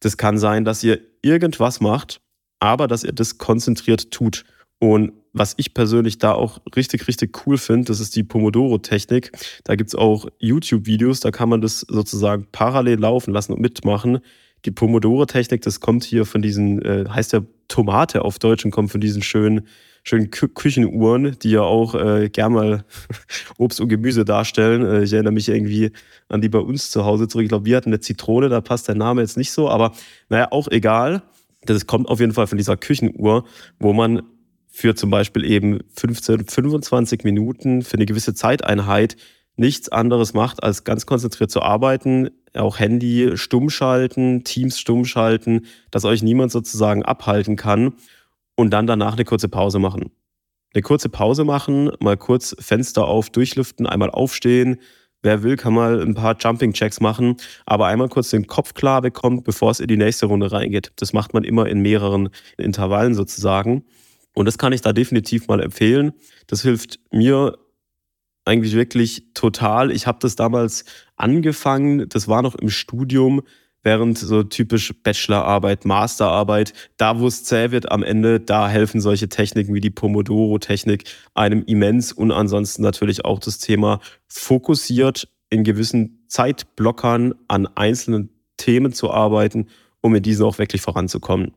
das 0.01 0.19
kann 0.19 0.37
sein, 0.37 0.67
dass 0.67 0.85
ihr 0.85 1.01
irgendwas 1.23 1.81
macht, 1.81 2.21
aber 2.59 2.87
dass 2.87 3.03
ihr 3.03 3.13
das 3.13 3.39
konzentriert 3.39 4.11
tut. 4.11 4.45
Und 4.79 5.13
was 5.33 5.55
ich 5.57 5.75
persönlich 5.75 6.19
da 6.19 6.33
auch 6.33 6.59
richtig, 6.75 7.07
richtig 7.07 7.47
cool 7.47 7.57
finde, 7.57 7.87
das 7.87 8.01
ist 8.01 8.17
die 8.17 8.25
Pomodoro-Technik. 8.25 9.33
Da 9.65 9.77
gibt 9.77 9.89
es 9.91 9.95
auch 9.95 10.27
YouTube-Videos, 10.39 11.21
da 11.21 11.31
kann 11.31 11.49
man 11.49 11.61
das 11.61 11.81
sozusagen 11.81 12.47
parallel 12.51 12.99
laufen 12.99 13.33
lassen 13.33 13.53
und 13.53 13.61
mitmachen. 13.61 14.19
Die 14.65 14.71
Pomodoro-Technik, 14.71 15.63
das 15.63 15.81
kommt 15.81 16.05
hier 16.05 16.27
von 16.27 16.43
diesen, 16.43 16.83
äh, 16.83 17.05
heißt 17.09 17.33
ja 17.33 17.43
Tomate 17.69 18.25
auf 18.25 18.39
Deutsch 18.39 18.65
und 18.65 18.73
kommt 18.73 18.91
von 18.91 19.01
diesen 19.01 19.23
schönen, 19.23 19.67
schönen 20.03 20.31
Kü 20.31 20.49
Küchenuhren, 20.49 21.37
die 21.43 21.51
ja 21.51 21.63
auch 21.63 21.95
äh, 21.95 22.29
gern 22.29 22.53
mal 22.53 22.85
Obst 23.59 23.81
und 23.81 23.89
Gemüse 23.89 24.25
darstellen. 24.25 24.85
Äh, 24.85 25.05
ich 25.05 25.13
erinnere 25.13 25.33
mich 25.33 25.49
irgendwie 25.49 25.93
an 26.29 26.41
die 26.41 26.49
bei 26.49 26.59
uns 26.59 26.91
zu 26.91 27.05
Hause 27.05 27.29
zurück. 27.29 27.45
Ich 27.45 27.49
glaube, 27.49 27.67
wir 27.67 27.77
hatten 27.77 27.91
eine 27.91 28.01
Zitrone, 28.01 28.49
da 28.49 28.61
passt 28.61 28.89
der 28.89 28.97
Name 28.97 29.23
jetzt 29.23 29.37
nicht 29.37 29.53
so, 29.53 29.71
aber 29.71 29.93
naja, 30.29 30.49
auch 30.51 30.69
egal. 30.69 31.23
Das 31.63 31.87
kommt 31.87 32.09
auf 32.09 32.21
jeden 32.21 32.33
Fall 32.33 32.47
von 32.47 32.59
dieser 32.59 32.77
Küchenuhr, 32.77 33.45
wo 33.79 33.93
man 33.93 34.23
für 34.71 34.95
zum 34.95 35.11
Beispiel 35.11 35.45
eben 35.45 35.81
15, 35.97 36.47
25 36.47 37.25
Minuten 37.25 37.83
für 37.83 37.95
eine 37.95 38.07
gewisse 38.07 38.35
Zeiteinheit 38.35 39.17
nichts 39.57 39.89
anderes 39.91 40.33
macht, 40.33 40.63
als 40.63 40.85
ganz 40.85 41.07
konzentriert 41.07 41.51
zu 41.51 41.61
arbeiten, 41.61 42.31
auch 42.55 42.79
Handy 42.79 43.33
stumm 43.35 43.69
schalten, 43.69 44.45
Teams 44.45 44.79
stumm 44.79 45.05
schalten, 45.05 45.67
dass 45.91 46.05
euch 46.05 46.23
niemand 46.23 46.53
sozusagen 46.53 47.05
abhalten 47.05 47.57
kann 47.57 47.95
und 48.55 48.71
dann 48.71 48.87
danach 48.87 49.15
eine 49.15 49.25
kurze 49.25 49.49
Pause 49.49 49.79
machen. 49.79 50.11
Eine 50.73 50.83
kurze 50.83 51.09
Pause 51.09 51.45
machen, 51.45 51.91
mal 52.01 52.17
kurz 52.17 52.55
Fenster 52.61 53.07
auf, 53.07 53.29
durchlüften, 53.31 53.87
einmal 53.87 54.11
aufstehen, 54.11 54.79
Wer 55.23 55.43
will, 55.43 55.57
kann 55.57 55.75
mal 55.75 56.01
ein 56.01 56.15
paar 56.15 56.35
Jumping 56.39 56.73
Checks 56.73 56.99
machen, 57.01 57.37
aber 57.67 57.87
einmal 57.87 58.09
kurz 58.09 58.31
den 58.31 58.47
Kopf 58.47 58.73
klar 58.73 59.03
bekommt, 59.03 59.45
bevor 59.45 59.71
es 59.71 59.81
in 59.81 59.89
die 59.89 59.99
nächste 59.99 60.27
Runde 60.27 60.51
reingeht. 60.51 60.93
Das 60.97 61.13
macht 61.13 61.35
man 61.35 61.45
immer 61.45 61.67
in 61.67 61.81
mehreren 61.81 62.31
Intervallen 62.57 63.15
sozusagen. 63.15 63.85
Und 64.35 64.47
das 64.47 64.59
kann 64.59 64.73
ich 64.73 64.81
da 64.81 64.93
definitiv 64.93 65.49
mal 65.49 65.61
empfehlen. 65.61 66.13
Das 66.47 66.63
hilft 66.63 67.01
mir 67.13 67.59
eigentlich 68.45 68.75
wirklich 68.75 69.25
total. 69.35 69.91
Ich 69.91 70.07
habe 70.07 70.19
das 70.21 70.37
damals 70.37 70.85
angefangen, 71.17 72.09
das 72.09 72.29
war 72.29 72.43
noch 72.43 72.55
im 72.55 72.71
Studium, 72.71 73.43
während 73.83 74.19
so 74.19 74.43
typisch 74.43 74.93
Bachelorarbeit, 75.03 75.85
Masterarbeit, 75.85 76.75
da 76.97 77.19
wo 77.19 77.27
es 77.27 77.45
zäh 77.45 77.71
wird 77.71 77.91
am 77.91 78.03
Ende, 78.03 78.41
da 78.41 78.69
helfen 78.69 79.01
solche 79.01 79.29
Techniken 79.29 79.75
wie 79.75 79.81
die 79.81 79.91
Pomodoro-Technik 79.91 81.05
einem 81.35 81.65
immens 81.65 82.13
und 82.13 82.31
ansonsten 82.31 82.83
natürlich 82.83 83.25
auch 83.25 83.39
das 83.39 83.59
Thema 83.59 84.01
fokussiert 84.29 85.29
in 85.49 85.65
gewissen 85.65 86.25
Zeitblockern 86.29 87.35
an 87.49 87.67
einzelnen 87.67 88.31
Themen 88.57 88.93
zu 88.93 89.11
arbeiten, 89.11 89.69
um 90.01 90.15
in 90.15 90.23
diesen 90.23 90.45
auch 90.45 90.59
wirklich 90.59 90.83
voranzukommen. 90.83 91.53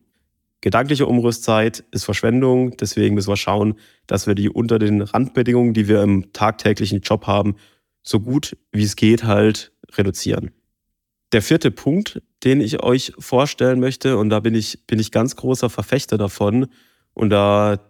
Gedankliche 0.63 1.07
Umrüstzeit 1.07 1.83
ist 1.91 2.05
Verschwendung, 2.05 2.77
deswegen 2.77 3.15
müssen 3.15 3.27
wir 3.29 3.35
schauen, 3.35 3.75
dass 4.07 4.27
wir 4.27 4.33
die 4.33 4.47
unter 4.47 4.79
den 4.79 5.01
Randbedingungen, 5.01 5.73
die 5.73 5.89
wir 5.89 6.01
im 6.01 6.31
tagtäglichen 6.31 7.01
Job 7.01 7.27
haben, 7.27 7.57
so 8.01 8.21
gut 8.21 8.55
wie 8.71 8.83
es 8.83 8.95
geht 8.95 9.25
halt 9.25 9.73
reduzieren. 9.91 10.51
Der 11.33 11.41
vierte 11.41 11.69
Punkt, 11.69 12.21
den 12.45 12.61
ich 12.61 12.81
euch 12.81 13.11
vorstellen 13.19 13.81
möchte, 13.81 14.15
und 14.17 14.29
da 14.29 14.39
bin 14.39 14.55
ich, 14.55 14.87
bin 14.87 14.99
ich 14.99 15.11
ganz 15.11 15.35
großer 15.35 15.69
Verfechter 15.69 16.17
davon, 16.17 16.67
und 17.13 17.29
da, 17.29 17.81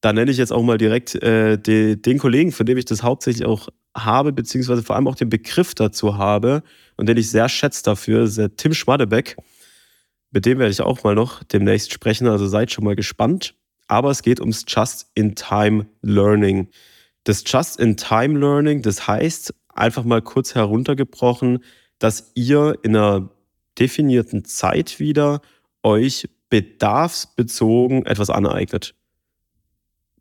da 0.00 0.12
nenne 0.12 0.30
ich 0.30 0.36
jetzt 0.36 0.52
auch 0.52 0.62
mal 0.62 0.78
direkt 0.78 1.16
äh, 1.16 1.58
die, 1.58 2.00
den 2.00 2.18
Kollegen, 2.18 2.52
von 2.52 2.64
dem 2.64 2.78
ich 2.78 2.84
das 2.84 3.02
hauptsächlich 3.02 3.44
auch 3.44 3.70
habe, 3.96 4.32
beziehungsweise 4.32 4.84
vor 4.84 4.94
allem 4.94 5.08
auch 5.08 5.16
den 5.16 5.30
Begriff 5.30 5.74
dazu 5.74 6.16
habe 6.16 6.62
und 6.96 7.08
den 7.08 7.16
ich 7.16 7.28
sehr 7.28 7.48
schätze 7.48 7.82
dafür, 7.82 8.22
ist 8.22 8.38
der 8.38 8.54
Tim 8.54 8.72
Schmadebeck. 8.72 9.36
Mit 10.30 10.46
dem 10.46 10.58
werde 10.58 10.70
ich 10.70 10.80
auch 10.80 11.02
mal 11.02 11.14
noch 11.14 11.42
demnächst 11.42 11.92
sprechen, 11.92 12.28
also 12.28 12.46
seid 12.46 12.70
schon 12.70 12.84
mal 12.84 12.96
gespannt. 12.96 13.54
Aber 13.88 14.10
es 14.10 14.22
geht 14.22 14.40
ums 14.40 14.64
Just-in-Time 14.68 15.86
Learning. 16.02 16.68
Das 17.24 17.42
Just-in-Time 17.44 18.38
Learning, 18.38 18.82
das 18.82 19.08
heißt, 19.08 19.52
einfach 19.68 20.04
mal 20.04 20.22
kurz 20.22 20.54
heruntergebrochen, 20.54 21.64
dass 21.98 22.30
ihr 22.34 22.78
in 22.82 22.96
einer 22.96 23.30
definierten 23.78 24.44
Zeit 24.44 25.00
wieder 25.00 25.40
euch 25.82 26.28
bedarfsbezogen 26.48 28.06
etwas 28.06 28.30
aneignet. 28.30 28.94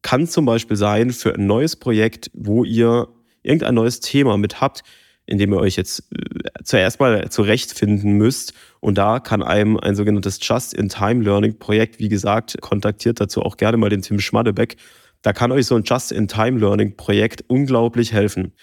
Kann 0.01 0.27
zum 0.27 0.45
Beispiel 0.45 0.77
sein 0.77 1.11
für 1.11 1.35
ein 1.35 1.45
neues 1.45 1.75
Projekt, 1.75 2.31
wo 2.33 2.63
ihr 2.63 3.09
irgendein 3.43 3.75
neues 3.75 3.99
Thema 3.99 4.37
mit 4.37 4.61
habt, 4.61 4.83
in 5.29 5.37
dem 5.37 5.53
ihr 5.53 5.59
euch 5.59 5.75
jetzt 5.75 6.11
äh, 6.11 6.63
zuerst 6.63 6.99
mal 6.99 7.29
zurechtfinden 7.29 8.13
müsst. 8.13 8.53
Und 8.79 8.97
da 8.97 9.19
kann 9.19 9.43
einem 9.43 9.77
ein 9.77 9.95
sogenanntes 9.95 10.39
Just-in-Time-Learning-Projekt, 10.41 11.99
wie 11.99 12.09
gesagt, 12.09 12.59
kontaktiert 12.61 13.21
dazu 13.21 13.43
auch 13.43 13.57
gerne 13.57 13.77
mal 13.77 13.89
den 13.89 14.01
Tim 14.01 14.19
Schmadebeck. 14.19 14.77
Da 15.21 15.33
kann 15.33 15.51
euch 15.51 15.67
so 15.67 15.75
ein 15.75 15.83
Just-in-Time-Learning-Projekt 15.83 17.45
unglaublich 17.47 18.11
helfen. 18.11 18.53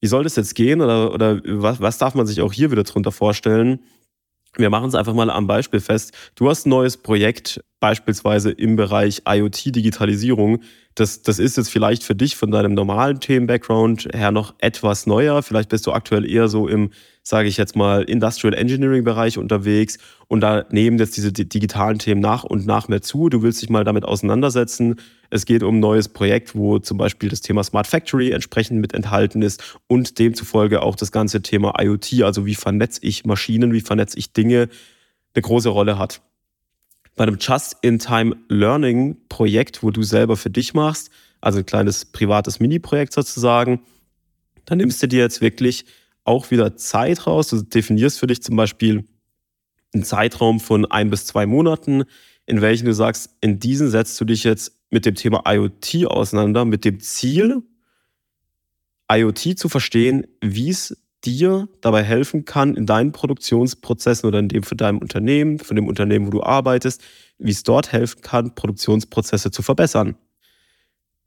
Wie 0.00 0.08
soll 0.08 0.24
das 0.24 0.36
jetzt 0.36 0.54
gehen 0.54 0.80
oder, 0.80 1.14
oder 1.14 1.40
was, 1.44 1.80
was 1.80 1.98
darf 1.98 2.14
man 2.14 2.26
sich 2.26 2.40
auch 2.40 2.52
hier 2.52 2.70
wieder 2.70 2.82
drunter 2.82 3.12
vorstellen? 3.12 3.80
Wir 4.56 4.70
machen 4.70 4.88
es 4.88 4.94
einfach 4.94 5.14
mal 5.14 5.30
am 5.30 5.46
Beispiel 5.46 5.80
fest. 5.80 6.12
Du 6.36 6.48
hast 6.48 6.66
ein 6.66 6.70
neues 6.70 6.96
Projekt, 6.96 7.60
beispielsweise 7.80 8.50
im 8.50 8.76
Bereich 8.76 9.22
IoT-Digitalisierung. 9.26 10.60
Das, 10.94 11.22
das 11.22 11.38
ist 11.38 11.56
jetzt 11.56 11.70
vielleicht 11.70 12.04
für 12.04 12.14
dich 12.14 12.36
von 12.36 12.50
deinem 12.52 12.72
normalen 12.72 13.18
Themen-Background 13.18 14.08
her 14.14 14.30
noch 14.30 14.54
etwas 14.58 15.06
neuer. 15.06 15.42
Vielleicht 15.42 15.70
bist 15.70 15.86
du 15.86 15.92
aktuell 15.92 16.24
eher 16.24 16.48
so 16.48 16.68
im, 16.68 16.90
sage 17.24 17.48
ich 17.48 17.56
jetzt 17.56 17.74
mal, 17.74 18.04
Industrial 18.04 18.54
Engineering-Bereich 18.54 19.38
unterwegs 19.38 19.98
und 20.28 20.40
da 20.40 20.64
nehmen 20.70 20.98
jetzt 20.98 21.16
diese 21.16 21.32
digitalen 21.32 21.98
Themen 21.98 22.20
nach 22.20 22.44
und 22.44 22.64
nach 22.64 22.86
mehr 22.86 23.02
zu. 23.02 23.28
Du 23.28 23.42
willst 23.42 23.60
dich 23.60 23.70
mal 23.70 23.84
damit 23.84 24.04
auseinandersetzen. 24.04 24.96
Es 25.34 25.44
geht 25.46 25.62
um 25.64 25.78
ein 25.78 25.80
neues 25.80 26.08
Projekt, 26.08 26.54
wo 26.54 26.78
zum 26.78 26.96
Beispiel 26.96 27.28
das 27.28 27.40
Thema 27.40 27.64
Smart 27.64 27.88
Factory 27.88 28.30
entsprechend 28.30 28.80
mit 28.80 28.94
enthalten 28.94 29.42
ist 29.42 29.80
und 29.88 30.20
demzufolge 30.20 30.80
auch 30.80 30.94
das 30.94 31.10
ganze 31.10 31.42
Thema 31.42 31.74
IoT, 31.80 32.22
also 32.22 32.46
wie 32.46 32.54
vernetze 32.54 33.00
ich 33.02 33.24
Maschinen, 33.24 33.72
wie 33.72 33.80
vernetze 33.80 34.16
ich 34.16 34.32
Dinge, 34.32 34.68
eine 35.34 35.42
große 35.42 35.70
Rolle 35.70 35.98
hat 35.98 36.22
bei 37.16 37.24
einem 37.24 37.38
Just-in-Time-Learning-Projekt, 37.40 39.82
wo 39.82 39.90
du 39.90 40.04
selber 40.04 40.36
für 40.36 40.50
dich 40.50 40.72
machst, 40.72 41.10
also 41.40 41.58
ein 41.58 41.66
kleines 41.66 42.04
privates 42.04 42.60
Mini-Projekt 42.60 43.12
sozusagen, 43.12 43.80
dann 44.66 44.78
nimmst 44.78 45.02
du 45.02 45.08
dir 45.08 45.18
jetzt 45.18 45.40
wirklich 45.40 45.84
auch 46.22 46.52
wieder 46.52 46.76
Zeit 46.76 47.26
raus. 47.26 47.48
Du 47.48 47.60
definierst 47.60 48.20
für 48.20 48.28
dich 48.28 48.40
zum 48.40 48.54
Beispiel 48.54 49.02
einen 49.92 50.04
Zeitraum 50.04 50.60
von 50.60 50.86
ein 50.86 51.10
bis 51.10 51.26
zwei 51.26 51.44
Monaten, 51.44 52.04
in 52.46 52.60
welchen 52.60 52.86
du 52.86 52.94
sagst, 52.94 53.30
in 53.40 53.58
diesen 53.58 53.90
setzt 53.90 54.20
du 54.20 54.24
dich 54.24 54.44
jetzt 54.44 54.83
mit 54.94 55.06
dem 55.06 55.16
Thema 55.16 55.42
IoT 55.44 56.06
auseinander, 56.06 56.64
mit 56.64 56.84
dem 56.84 57.00
Ziel, 57.00 57.62
IoT 59.12 59.58
zu 59.58 59.68
verstehen, 59.68 60.24
wie 60.40 60.70
es 60.70 60.96
dir 61.24 61.68
dabei 61.80 62.04
helfen 62.04 62.44
kann, 62.44 62.76
in 62.76 62.86
deinen 62.86 63.10
Produktionsprozessen 63.10 64.28
oder 64.28 64.38
in 64.38 64.48
dem 64.48 64.62
für 64.62 64.76
deinem 64.76 64.98
Unternehmen, 64.98 65.58
von 65.58 65.74
dem 65.74 65.88
Unternehmen, 65.88 66.28
wo 66.28 66.30
du 66.30 66.44
arbeitest, 66.44 67.02
wie 67.38 67.50
es 67.50 67.64
dort 67.64 67.90
helfen 67.90 68.20
kann, 68.22 68.54
Produktionsprozesse 68.54 69.50
zu 69.50 69.62
verbessern. 69.62 70.14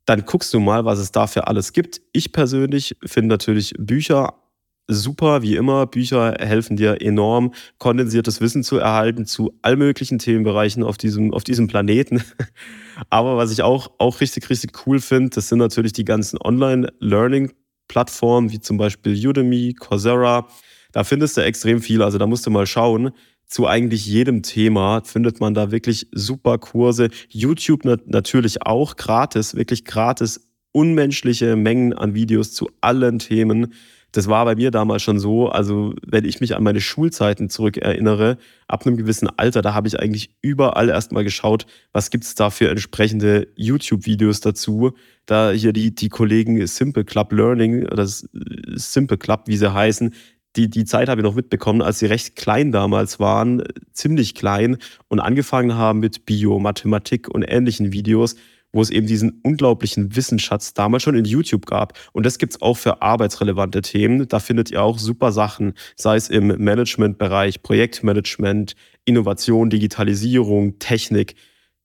Dann 0.05 0.25
guckst 0.25 0.53
du 0.53 0.61
mal, 0.61 0.85
was 0.85 0.99
es 0.99 1.11
dafür 1.11 1.49
alles 1.49 1.73
gibt. 1.73 1.99
Ich 2.13 2.31
persönlich 2.31 2.95
finde 3.03 3.27
natürlich 3.27 3.73
Bücher 3.77 4.35
super, 4.87 5.41
wie 5.41 5.55
immer. 5.55 5.85
Bücher 5.85 6.35
helfen 6.39 6.77
dir 6.77 7.01
enorm, 7.01 7.53
kondensiertes 7.77 8.41
Wissen 8.41 8.63
zu 8.63 8.77
erhalten 8.77 9.25
zu 9.25 9.53
all 9.61 9.75
möglichen 9.75 10.19
Themenbereichen 10.19 10.83
auf 10.83 10.97
diesem, 10.97 11.33
auf 11.33 11.43
diesem 11.43 11.67
Planeten. 11.67 12.23
Aber 13.09 13.37
was 13.37 13.51
ich 13.51 13.61
auch, 13.61 13.91
auch 13.97 14.21
richtig, 14.21 14.49
richtig 14.49 14.87
cool 14.87 14.99
finde, 14.99 15.31
das 15.31 15.49
sind 15.49 15.59
natürlich 15.59 15.93
die 15.93 16.05
ganzen 16.05 16.37
Online-Learning- 16.39 17.51
Plattformen 17.87 18.51
wie 18.51 18.59
zum 18.59 18.77
Beispiel 18.77 19.27
Udemy, 19.27 19.73
Coursera. 19.73 20.47
Da 20.91 21.03
findest 21.03 21.37
du 21.37 21.41
extrem 21.41 21.81
viel. 21.81 22.01
Also 22.01 22.17
da 22.17 22.27
musst 22.27 22.45
du 22.45 22.49
mal 22.49 22.67
schauen. 22.67 23.11
Zu 23.45 23.65
eigentlich 23.65 24.05
jedem 24.05 24.43
Thema 24.43 25.01
findet 25.03 25.39
man 25.39 25.53
da 25.53 25.71
wirklich 25.71 26.07
super 26.11 26.57
Kurse. 26.57 27.09
YouTube 27.29 27.85
natürlich 27.85 28.63
auch 28.63 28.97
gratis, 28.97 29.55
wirklich 29.55 29.85
gratis, 29.85 30.49
unmenschliche 30.73 31.55
Mengen 31.55 31.93
an 31.93 32.13
Videos 32.13 32.53
zu 32.53 32.69
allen 32.81 33.19
Themen. 33.19 33.73
Das 34.17 34.27
war 34.27 34.45
bei 34.45 34.55
mir 34.55 34.71
damals 34.71 35.03
schon 35.03 35.19
so. 35.19 35.47
Also, 35.47 35.93
wenn 36.03 36.25
ich 36.25 36.41
mich 36.41 36.55
an 36.55 36.63
meine 36.63 36.81
Schulzeiten 36.81 37.51
zurückerinnere, 37.51 38.39
ab 38.67 38.83
einem 38.83 38.97
gewissen 38.97 39.29
Alter, 39.37 39.61
da 39.61 39.75
habe 39.75 39.87
ich 39.87 39.99
eigentlich 39.99 40.31
überall 40.41 40.89
erstmal 40.89 41.23
geschaut, 41.23 41.67
was 41.93 42.09
gibt 42.09 42.23
es 42.23 42.33
da 42.33 42.49
für 42.49 42.67
entsprechende 42.67 43.47
YouTube-Videos 43.57 44.39
dazu. 44.39 44.93
Da 45.27 45.51
hier 45.51 45.71
die, 45.71 45.93
die 45.93 46.09
Kollegen 46.09 46.65
Simple 46.65 47.05
Club 47.05 47.31
Learning, 47.31 47.85
oder 47.85 48.07
Simple 48.07 49.19
Club, 49.19 49.43
wie 49.45 49.57
sie 49.57 49.71
heißen, 49.71 50.15
die, 50.55 50.67
die 50.67 50.85
Zeit 50.85 51.09
habe 51.09 51.21
ich 51.21 51.23
noch 51.23 51.35
mitbekommen, 51.35 51.83
als 51.83 51.99
sie 51.99 52.07
recht 52.07 52.35
klein 52.35 52.71
damals 52.71 53.19
waren, 53.19 53.61
ziemlich 53.93 54.33
klein 54.33 54.77
und 55.09 55.19
angefangen 55.19 55.75
haben 55.75 55.99
mit 55.99 56.25
Bio, 56.25 56.57
Mathematik 56.57 57.29
und 57.29 57.43
ähnlichen 57.43 57.93
Videos 57.93 58.35
wo 58.77 58.81
es 58.83 58.91
eben 58.91 59.07
diesen 59.07 59.41
unglaublichen 59.41 60.15
Wissensschatz 60.15 60.75
damals 60.75 61.01
schon 61.01 61.15
in 61.15 61.25
YouTube 61.25 61.65
gab. 61.65 61.97
Und 62.13 62.27
das 62.27 62.37
gibt 62.37 62.53
es 62.53 62.61
auch 62.61 62.77
für 62.77 63.01
arbeitsrelevante 63.01 63.81
Themen. 63.81 64.27
Da 64.27 64.39
findet 64.39 64.69
ihr 64.69 64.83
auch 64.83 64.99
super 64.99 65.31
Sachen, 65.31 65.73
sei 65.95 66.15
es 66.15 66.29
im 66.29 66.63
Managementbereich, 66.63 67.63
Projektmanagement, 67.63 68.75
Innovation, 69.03 69.71
Digitalisierung, 69.71 70.77
Technik. 70.77 71.33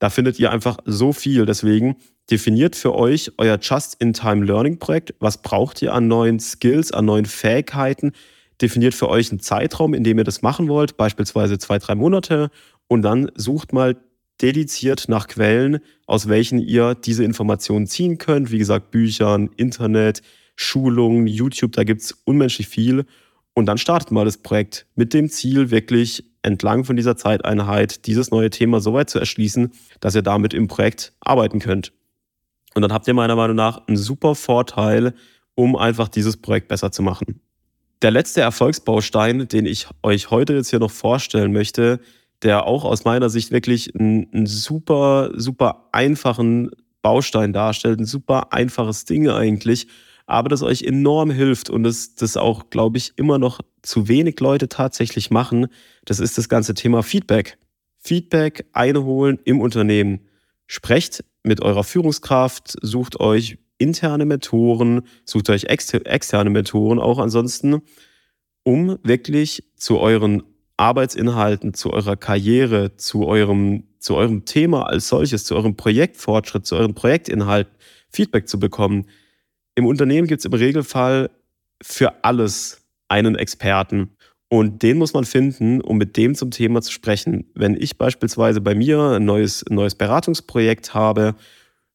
Da 0.01 0.11
findet 0.11 0.39
ihr 0.39 0.51
einfach 0.51 0.77
so 0.85 1.15
viel. 1.15 1.47
Deswegen 1.47 1.97
definiert 2.31 2.77
für 2.77 2.95
euch 2.95 3.33
euer 3.39 3.59
Just-in-Time-Learning-Projekt. 3.59 5.15
Was 5.19 5.41
braucht 5.41 5.81
ihr 5.81 5.95
an 5.95 6.09
neuen 6.09 6.41
Skills, 6.41 6.93
an 6.93 7.07
neuen 7.07 7.25
Fähigkeiten? 7.25 8.13
Definiert 8.61 8.93
für 8.93 9.09
euch 9.09 9.31
einen 9.31 9.41
Zeitraum, 9.41 9.95
in 9.95 10.05
dem 10.05 10.19
ihr 10.19 10.25
das 10.25 10.43
machen 10.43 10.69
wollt, 10.69 10.99
beispielsweise 10.99 11.57
zwei, 11.57 11.79
drei 11.79 11.95
Monate. 11.95 12.51
Und 12.87 13.01
dann 13.01 13.31
sucht 13.35 13.73
mal 13.73 13.97
dediziert 14.43 15.09
nach 15.09 15.29
Quellen, 15.29 15.79
aus 16.07 16.29
welchen 16.29 16.59
ihr 16.59 16.95
diese 16.95 17.25
Informationen 17.25 17.87
ziehen 17.87 18.19
könnt. 18.19 18.51
Wie 18.51 18.59
gesagt, 18.59 18.91
Büchern, 18.91 19.51
Internet, 19.57 20.23
Schulungen, 20.57 21.27
YouTube, 21.27 21.73
da 21.73 21.85
gibt 21.85 22.03
es 22.03 22.13
unmenschlich 22.25 22.69
viel. 22.69 23.07
Und 23.55 23.67
dann 23.67 23.79
startet 23.79 24.11
mal 24.11 24.25
das 24.25 24.39
Projekt 24.39 24.87
mit 24.95 25.15
dem 25.15 25.29
Ziel, 25.31 25.71
wirklich 25.71 26.25
entlang 26.43 26.85
von 26.85 26.97
dieser 26.97 27.17
Zeiteinheit 27.17 28.07
dieses 28.07 28.31
neue 28.31 28.51
Thema 28.51 28.81
so 28.81 28.93
weit 28.95 29.11
zu 29.11 29.19
erschließen, 29.19 29.73
dass 30.01 30.15
ihr 30.15 30.23
damit 30.23 30.55
im 30.55 30.69
Projekt 30.69 31.13
arbeiten 31.21 31.61
könnt. 31.61 31.93
Und 32.75 32.83
dann 32.83 32.93
habt 32.93 33.07
ihr 33.07 33.15
meiner 33.15 33.37
Meinung 33.37 33.57
nach 33.57 33.87
einen 33.87 33.97
super 33.97 34.35
Vorteil, 34.35 35.15
um 35.55 35.77
einfach 35.77 36.09
dieses 36.09 36.37
Projekt 36.39 36.69
besser 36.69 36.91
zu 36.91 37.03
machen. 37.03 37.41
Der 38.01 38.11
letzte 38.11 38.41
Erfolgsbaustein, 38.41 39.47
den 39.47 39.67
ich 39.67 39.87
euch 40.03 40.31
heute 40.31 40.55
jetzt 40.55 40.71
hier 40.71 40.81
noch 40.81 40.91
vorstellen 40.91 41.53
möchte, 41.53 42.01
der 42.43 42.67
auch 42.67 42.85
aus 42.85 43.05
meiner 43.05 43.31
Sicht 43.31 43.51
wirklich 43.51 43.95
einen, 43.95 44.47
super, 44.47 45.31
super 45.35 45.89
einfachen 45.93 46.71
Baustein 47.03 47.53
darstellt, 47.53 48.01
ein 48.01 48.07
super 48.07 48.53
einfaches 48.53 49.05
Ding 49.05 49.29
eigentlich, 49.29 49.87
aber 50.27 50.49
das 50.49 50.63
euch 50.63 50.83
enorm 50.83 51.31
hilft 51.31 51.71
und 51.71 51.83
das, 51.83 52.15
das 52.15 52.37
auch, 52.37 52.71
glaube 52.71 52.99
ich, 52.99 53.13
immer 53.17 53.39
noch 53.39 53.61
zu 53.83 54.09
wenig 54.09 54.39
Leute 54.41 54.69
tatsächlich 54.69 55.31
machen, 55.31 55.67
das 56.05 56.21
ist 56.21 56.39
das 56.39 56.49
ganze 56.49 56.75
Thema 56.75 57.03
Feedback. 57.03 57.59
Feedback 57.99 58.67
einholen 58.73 59.39
im 59.45 59.61
Unternehmen. 59.61 60.21
Sprecht 60.67 61.25
mit 61.43 61.61
eurer 61.61 61.85
Führungskraft, 61.85 62.77
sucht 62.83 63.21
euch 63.21 63.59
interne 63.79 64.25
Mentoren, 64.25 65.03
sucht 65.25 65.51
euch 65.51 65.65
externe 65.65 66.51
Mentoren 66.51 66.99
auch 66.99 67.19
ansonsten, 67.19 67.83
um 68.63 68.99
wirklich 69.03 69.65
zu 69.77 69.99
euren 69.99 70.43
Arbeitsinhalten, 70.77 71.75
zu 71.75 71.93
eurer 71.93 72.17
Karriere, 72.17 72.97
zu 72.97 73.27
eurem, 73.27 73.85
zu 73.99 74.17
eurem 74.17 74.45
Thema 74.45 74.87
als 74.87 75.09
solches, 75.09 75.45
zu 75.45 75.55
eurem 75.55 75.77
Projektfortschritt, 75.77 76.67
zu 76.67 76.77
euren 76.77 76.95
Projektinhalten 76.95 77.73
Feedback 78.13 78.49
zu 78.49 78.59
bekommen. 78.59 79.07
Im 79.75 79.87
Unternehmen 79.87 80.29
gibt 80.29 80.41
es 80.41 80.45
im 80.45 80.53
Regelfall 80.53 81.31
für 81.83 82.25
alles 82.25 82.83
einen 83.09 83.35
Experten. 83.37 84.11
Und 84.49 84.83
den 84.83 84.99
muss 84.99 85.15
man 85.15 85.25
finden, 85.25 85.81
um 85.81 85.97
mit 85.97 86.17
dem 86.19 86.35
zum 86.35 86.51
Thema 86.51 86.83
zu 86.83 86.93
sprechen. 86.93 87.51
Wenn 87.55 87.75
ich 87.75 87.97
beispielsweise 87.97 88.61
bei 88.61 88.75
mir 88.75 89.01
ein 89.01 89.25
neues, 89.25 89.65
ein 89.67 89.75
neues 89.75 89.95
Beratungsprojekt 89.95 90.93
habe, 90.93 91.35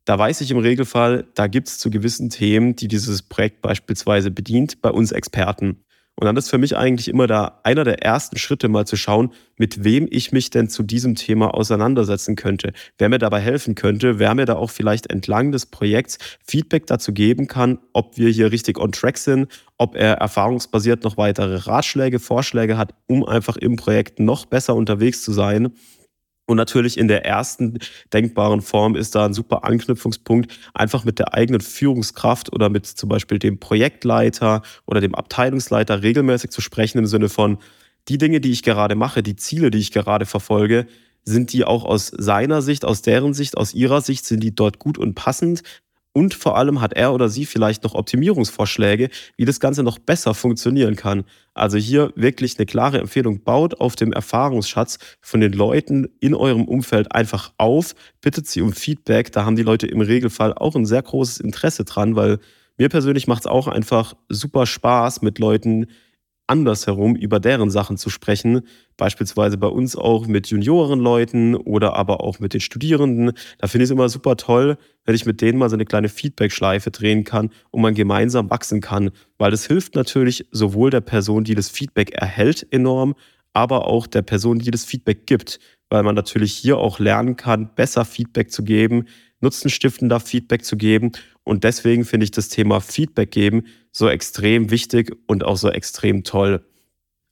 da 0.05 0.17
weiß 0.17 0.41
ich 0.41 0.49
im 0.49 0.57
Regelfall, 0.57 1.27
da 1.35 1.47
gibt 1.47 1.67
es 1.67 1.77
zu 1.77 1.91
gewissen 1.91 2.29
Themen, 2.29 2.75
die 2.75 2.87
dieses 2.87 3.21
Projekt 3.21 3.61
beispielsweise 3.61 4.31
bedient, 4.31 4.81
bei 4.81 4.89
uns 4.89 5.11
Experten. 5.11 5.83
Und 6.19 6.25
dann 6.25 6.35
ist 6.35 6.49
für 6.49 6.57
mich 6.57 6.75
eigentlich 6.75 7.09
immer 7.09 7.27
da 7.27 7.59
einer 7.61 7.83
der 7.83 8.01
ersten 8.01 8.37
Schritte 8.37 8.69
mal 8.69 8.87
zu 8.87 8.95
schauen, 8.95 9.31
mit 9.55 9.83
wem 9.83 10.07
ich 10.09 10.31
mich 10.31 10.49
denn 10.49 10.67
zu 10.67 10.81
diesem 10.81 11.13
Thema 11.13 11.53
auseinandersetzen 11.53 12.35
könnte, 12.35 12.73
wer 12.97 13.07
mir 13.07 13.19
dabei 13.19 13.39
helfen 13.39 13.75
könnte, 13.75 14.17
wer 14.17 14.33
mir 14.33 14.45
da 14.45 14.55
auch 14.55 14.71
vielleicht 14.71 15.11
entlang 15.11 15.51
des 15.51 15.67
Projekts 15.67 16.17
Feedback 16.43 16.87
dazu 16.87 17.13
geben 17.13 17.47
kann, 17.47 17.77
ob 17.93 18.17
wir 18.17 18.29
hier 18.29 18.51
richtig 18.51 18.79
on 18.79 18.91
track 18.91 19.19
sind, 19.19 19.47
ob 19.77 19.95
er 19.95 20.15
erfahrungsbasiert 20.15 21.03
noch 21.03 21.17
weitere 21.17 21.57
Ratschläge, 21.57 22.17
Vorschläge 22.17 22.79
hat, 22.79 22.95
um 23.05 23.23
einfach 23.23 23.55
im 23.55 23.75
Projekt 23.75 24.19
noch 24.19 24.47
besser 24.47 24.75
unterwegs 24.75 25.21
zu 25.21 25.31
sein. 25.31 25.71
Und 26.47 26.55
natürlich 26.55 26.97
in 26.97 27.09
der 27.09 27.25
ersten 27.25 27.77
denkbaren 28.13 28.61
Form 28.61 28.95
ist 28.95 29.15
da 29.15 29.25
ein 29.25 29.33
super 29.33 29.65
Anknüpfungspunkt, 29.65 30.57
einfach 30.73 31.03
mit 31.03 31.19
der 31.19 31.33
eigenen 31.33 31.59
Führungskraft 31.61 32.53
oder 32.53 32.69
mit 32.69 32.85
zum 32.85 33.09
Beispiel 33.09 33.37
dem 33.37 33.59
Projektleiter 33.59 34.61
oder 34.85 35.01
dem 35.01 35.13
Abteilungsleiter 35.13 36.01
regelmäßig 36.01 36.49
zu 36.49 36.61
sprechen 36.61 36.99
im 36.99 37.05
Sinne 37.05 37.27
von, 37.27 37.57
die 38.07 38.17
Dinge, 38.17 38.39
die 38.39 38.51
ich 38.51 38.63
gerade 38.63 38.95
mache, 38.95 39.21
die 39.21 39.35
Ziele, 39.35 39.69
die 39.69 39.79
ich 39.79 39.91
gerade 39.91 40.25
verfolge, 40.25 40.87
sind 41.25 41.51
die 41.51 41.65
auch 41.65 41.83
aus 41.83 42.07
seiner 42.17 42.61
Sicht, 42.61 42.85
aus 42.85 43.01
deren 43.01 43.33
Sicht, 43.33 43.57
aus 43.57 43.73
ihrer 43.73 43.99
Sicht, 43.99 44.25
sind 44.25 44.41
die 44.41 44.55
dort 44.55 44.79
gut 44.79 44.97
und 44.97 45.13
passend? 45.13 45.61
Und 46.17 46.33
vor 46.33 46.57
allem 46.57 46.81
hat 46.81 46.93
er 46.93 47.13
oder 47.13 47.29
sie 47.29 47.45
vielleicht 47.45 47.83
noch 47.83 47.93
Optimierungsvorschläge, 47.93 49.09
wie 49.35 49.45
das 49.45 49.59
Ganze 49.59 49.83
noch 49.83 49.99
besser 49.99 50.33
funktionieren 50.33 50.95
kann. 50.95 51.25
Also 51.53 51.77
hier 51.77 52.11
wirklich 52.15 52.57
eine 52.57 52.65
klare 52.65 52.97
Empfehlung. 52.97 53.43
Baut 53.43 53.79
auf 53.79 53.95
dem 53.95 54.13
Erfahrungsschatz 54.13 54.97
von 55.21 55.41
den 55.41 55.53
Leuten 55.53 56.07
in 56.19 56.33
eurem 56.33 56.65
Umfeld 56.65 57.11
einfach 57.11 57.53
auf. 57.59 57.93
Bittet 58.19 58.47
sie 58.47 58.61
um 58.61 58.73
Feedback. 58.73 59.31
Da 59.31 59.45
haben 59.45 59.55
die 59.55 59.61
Leute 59.61 59.85
im 59.85 60.01
Regelfall 60.01 60.55
auch 60.55 60.75
ein 60.75 60.87
sehr 60.87 61.03
großes 61.03 61.39
Interesse 61.39 61.83
dran, 61.83 62.15
weil 62.15 62.39
mir 62.79 62.89
persönlich 62.89 63.27
macht 63.27 63.41
es 63.41 63.47
auch 63.47 63.67
einfach 63.67 64.15
super 64.27 64.65
Spaß, 64.65 65.21
mit 65.21 65.37
Leuten 65.37 65.85
andersherum 66.47 67.15
über 67.15 67.39
deren 67.39 67.69
Sachen 67.69 67.97
zu 67.97 68.09
sprechen. 68.09 68.61
Beispielsweise 68.95 69.57
bei 69.57 69.67
uns 69.67 69.95
auch 69.95 70.27
mit 70.27 70.47
Juniorenleuten 70.47 71.55
oder 71.55 71.95
aber 71.95 72.21
auch 72.21 72.39
mit 72.39 72.53
den 72.53 72.61
Studierenden. 72.61 73.33
Da 73.59 73.67
finde 73.67 73.83
ich 73.83 73.89
es 73.89 73.91
immer 73.91 74.09
super 74.09 74.37
toll, 74.37 74.77
wenn 75.05 75.15
ich 75.15 75.25
mit 75.25 75.41
denen 75.41 75.59
mal 75.59 75.69
so 75.69 75.75
eine 75.75 75.85
kleine 75.85 76.09
Feedback-Schleife 76.09 76.89
drehen 76.89 77.23
kann 77.23 77.51
und 77.71 77.81
man 77.81 77.93
gemeinsam 77.93 78.49
wachsen 78.49 78.81
kann. 78.81 79.11
Weil 79.37 79.51
das 79.51 79.67
hilft 79.67 79.95
natürlich 79.95 80.47
sowohl 80.51 80.89
der 80.89 81.01
Person, 81.01 81.43
die 81.43 81.55
das 81.55 81.69
Feedback 81.69 82.11
erhält, 82.11 82.65
enorm, 82.71 83.15
aber 83.53 83.87
auch 83.87 84.07
der 84.07 84.21
Person, 84.21 84.59
die 84.59 84.71
das 84.71 84.85
Feedback 84.85 85.27
gibt. 85.27 85.59
Weil 85.89 86.03
man 86.03 86.15
natürlich 86.15 86.53
hier 86.53 86.77
auch 86.77 86.99
lernen 86.99 87.37
kann, 87.37 87.73
besser 87.75 88.03
Feedback 88.03 88.51
zu 88.51 88.63
geben, 88.63 89.05
nutzenstiftender 89.39 90.19
Feedback 90.19 90.65
zu 90.65 90.77
geben. 90.77 91.11
Und 91.43 91.63
deswegen 91.63 92.05
finde 92.05 92.25
ich 92.25 92.31
das 92.31 92.49
Thema 92.49 92.79
Feedback 92.81 93.31
geben 93.31 93.65
so 93.91 94.07
extrem 94.09 94.69
wichtig 94.69 95.15
und 95.27 95.43
auch 95.43 95.57
so 95.57 95.69
extrem 95.69 96.23
toll. 96.23 96.63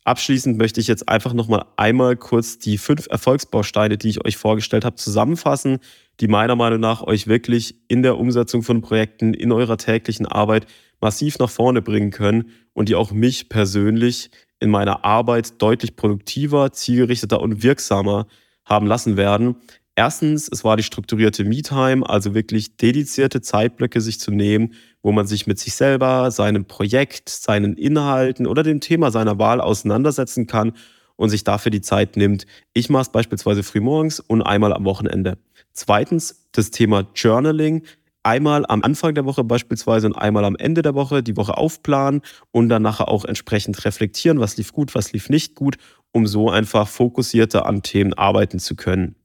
Abschließend 0.03 0.57
möchte 0.59 0.79
ich 0.79 0.87
jetzt 0.87 1.09
einfach 1.09 1.33
nochmal 1.33 1.65
einmal 1.77 2.15
kurz 2.15 2.59
die 2.59 2.77
fünf 2.77 3.07
Erfolgsbausteine, 3.09 3.97
die 3.97 4.09
ich 4.09 4.23
euch 4.23 4.37
vorgestellt 4.37 4.85
habe, 4.85 4.97
zusammenfassen, 4.97 5.79
die 6.19 6.27
meiner 6.27 6.55
Meinung 6.55 6.79
nach 6.79 7.01
euch 7.01 7.25
wirklich 7.25 7.75
in 7.87 8.03
der 8.03 8.17
Umsetzung 8.19 8.61
von 8.61 8.81
Projekten, 8.81 9.33
in 9.33 9.51
eurer 9.51 9.77
täglichen 9.77 10.27
Arbeit 10.27 10.67
massiv 11.01 11.39
nach 11.39 11.49
vorne 11.49 11.81
bringen 11.81 12.11
können 12.11 12.51
und 12.73 12.87
die 12.87 12.95
auch 12.95 13.11
mich 13.11 13.49
persönlich 13.49 14.29
in 14.59 14.69
meiner 14.69 15.03
Arbeit 15.03 15.59
deutlich 15.61 15.95
produktiver, 15.95 16.71
zielgerichteter 16.71 17.41
und 17.41 17.63
wirksamer 17.63 18.27
haben 18.63 18.85
lassen 18.85 19.17
werden. 19.17 19.55
Erstens, 19.97 20.49
es 20.51 20.65
war 20.65 20.75
die 20.75 20.83
strukturierte 20.83 21.45
Me-Time, 21.45 22.07
also 22.07 22.33
wirklich 22.33 22.75
dedizierte 22.75 23.39
Zeitblöcke 23.39 24.01
sich 24.01 24.19
zu 24.19 24.29
nehmen, 24.29 24.73
wo 25.01 25.13
man 25.13 25.25
sich 25.25 25.47
mit 25.47 25.57
sich 25.57 25.73
selber, 25.75 26.31
seinem 26.31 26.65
Projekt, 26.65 27.29
seinen 27.29 27.77
Inhalten 27.77 28.45
oder 28.45 28.61
dem 28.61 28.81
Thema 28.81 29.09
seiner 29.09 29.39
Wahl 29.39 29.61
auseinandersetzen 29.61 30.47
kann 30.47 30.73
und 31.15 31.29
sich 31.29 31.45
dafür 31.45 31.69
die 31.69 31.79
Zeit 31.79 32.17
nimmt. 32.17 32.45
Ich 32.73 32.89
mache 32.89 33.03
es 33.03 33.09
beispielsweise 33.09 33.63
frühmorgens 33.63 34.19
und 34.19 34.41
einmal 34.41 34.73
am 34.73 34.83
Wochenende. 34.83 35.37
Zweitens, 35.71 36.47
das 36.51 36.71
Thema 36.71 37.07
Journaling. 37.15 37.83
Einmal 38.21 38.65
am 38.67 38.81
Anfang 38.81 39.13
der 39.13 39.23
Woche 39.25 39.43
beispielsweise 39.43 40.07
und 40.07 40.15
einmal 40.15 40.43
am 40.43 40.55
Ende 40.57 40.81
der 40.81 40.95
Woche 40.95 41.21
die 41.23 41.37
Woche 41.37 41.55
aufplanen 41.55 42.21
und 42.51 42.69
dann 42.69 42.81
nachher 42.81 43.07
auch 43.07 43.23
entsprechend 43.23 43.85
reflektieren, 43.85 44.39
was 44.39 44.57
lief 44.57 44.73
gut, 44.73 44.95
was 44.95 45.13
lief 45.13 45.29
nicht 45.29 45.55
gut, 45.55 45.77
um 46.11 46.25
so 46.25 46.49
einfach 46.49 46.87
fokussierter 46.87 47.65
an 47.65 47.83
Themen 47.83 48.13
arbeiten 48.13 48.59
zu 48.59 48.75
können. 48.75 49.15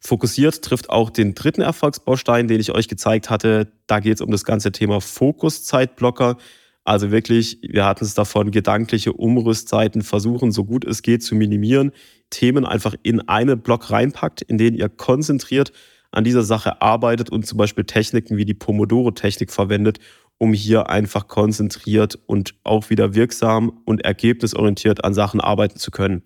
Fokussiert 0.00 0.62
trifft 0.62 0.90
auch 0.90 1.10
den 1.10 1.34
dritten 1.34 1.62
Erfolgsbaustein, 1.62 2.48
den 2.48 2.60
ich 2.60 2.72
euch 2.72 2.88
gezeigt 2.88 3.30
hatte. 3.30 3.72
Da 3.86 4.00
geht 4.00 4.14
es 4.16 4.20
um 4.20 4.30
das 4.30 4.44
ganze 4.44 4.72
Thema 4.72 5.00
Fokuszeitblocker. 5.00 6.36
Also 6.84 7.10
wirklich, 7.10 7.58
wir 7.62 7.84
hatten 7.84 8.04
es 8.04 8.14
davon, 8.14 8.52
gedankliche 8.52 9.12
Umrüstzeiten 9.12 10.02
versuchen, 10.02 10.52
so 10.52 10.64
gut 10.64 10.84
es 10.84 11.02
geht, 11.02 11.22
zu 11.22 11.34
minimieren. 11.34 11.90
Themen 12.30 12.64
einfach 12.64 12.94
in 13.02 13.20
einen 13.28 13.60
Block 13.60 13.90
reinpackt, 13.90 14.42
in 14.42 14.56
den 14.56 14.74
ihr 14.74 14.88
konzentriert 14.88 15.72
an 16.12 16.22
dieser 16.22 16.42
Sache 16.42 16.80
arbeitet 16.80 17.28
und 17.28 17.44
zum 17.44 17.58
Beispiel 17.58 17.84
Techniken 17.84 18.36
wie 18.36 18.44
die 18.44 18.54
Pomodoro-Technik 18.54 19.52
verwendet, 19.52 19.98
um 20.38 20.52
hier 20.52 20.88
einfach 20.88 21.28
konzentriert 21.28 22.18
und 22.26 22.54
auch 22.62 22.88
wieder 22.88 23.14
wirksam 23.14 23.80
und 23.84 24.04
ergebnisorientiert 24.04 25.04
an 25.04 25.12
Sachen 25.12 25.40
arbeiten 25.40 25.78
zu 25.78 25.90
können. 25.90 26.22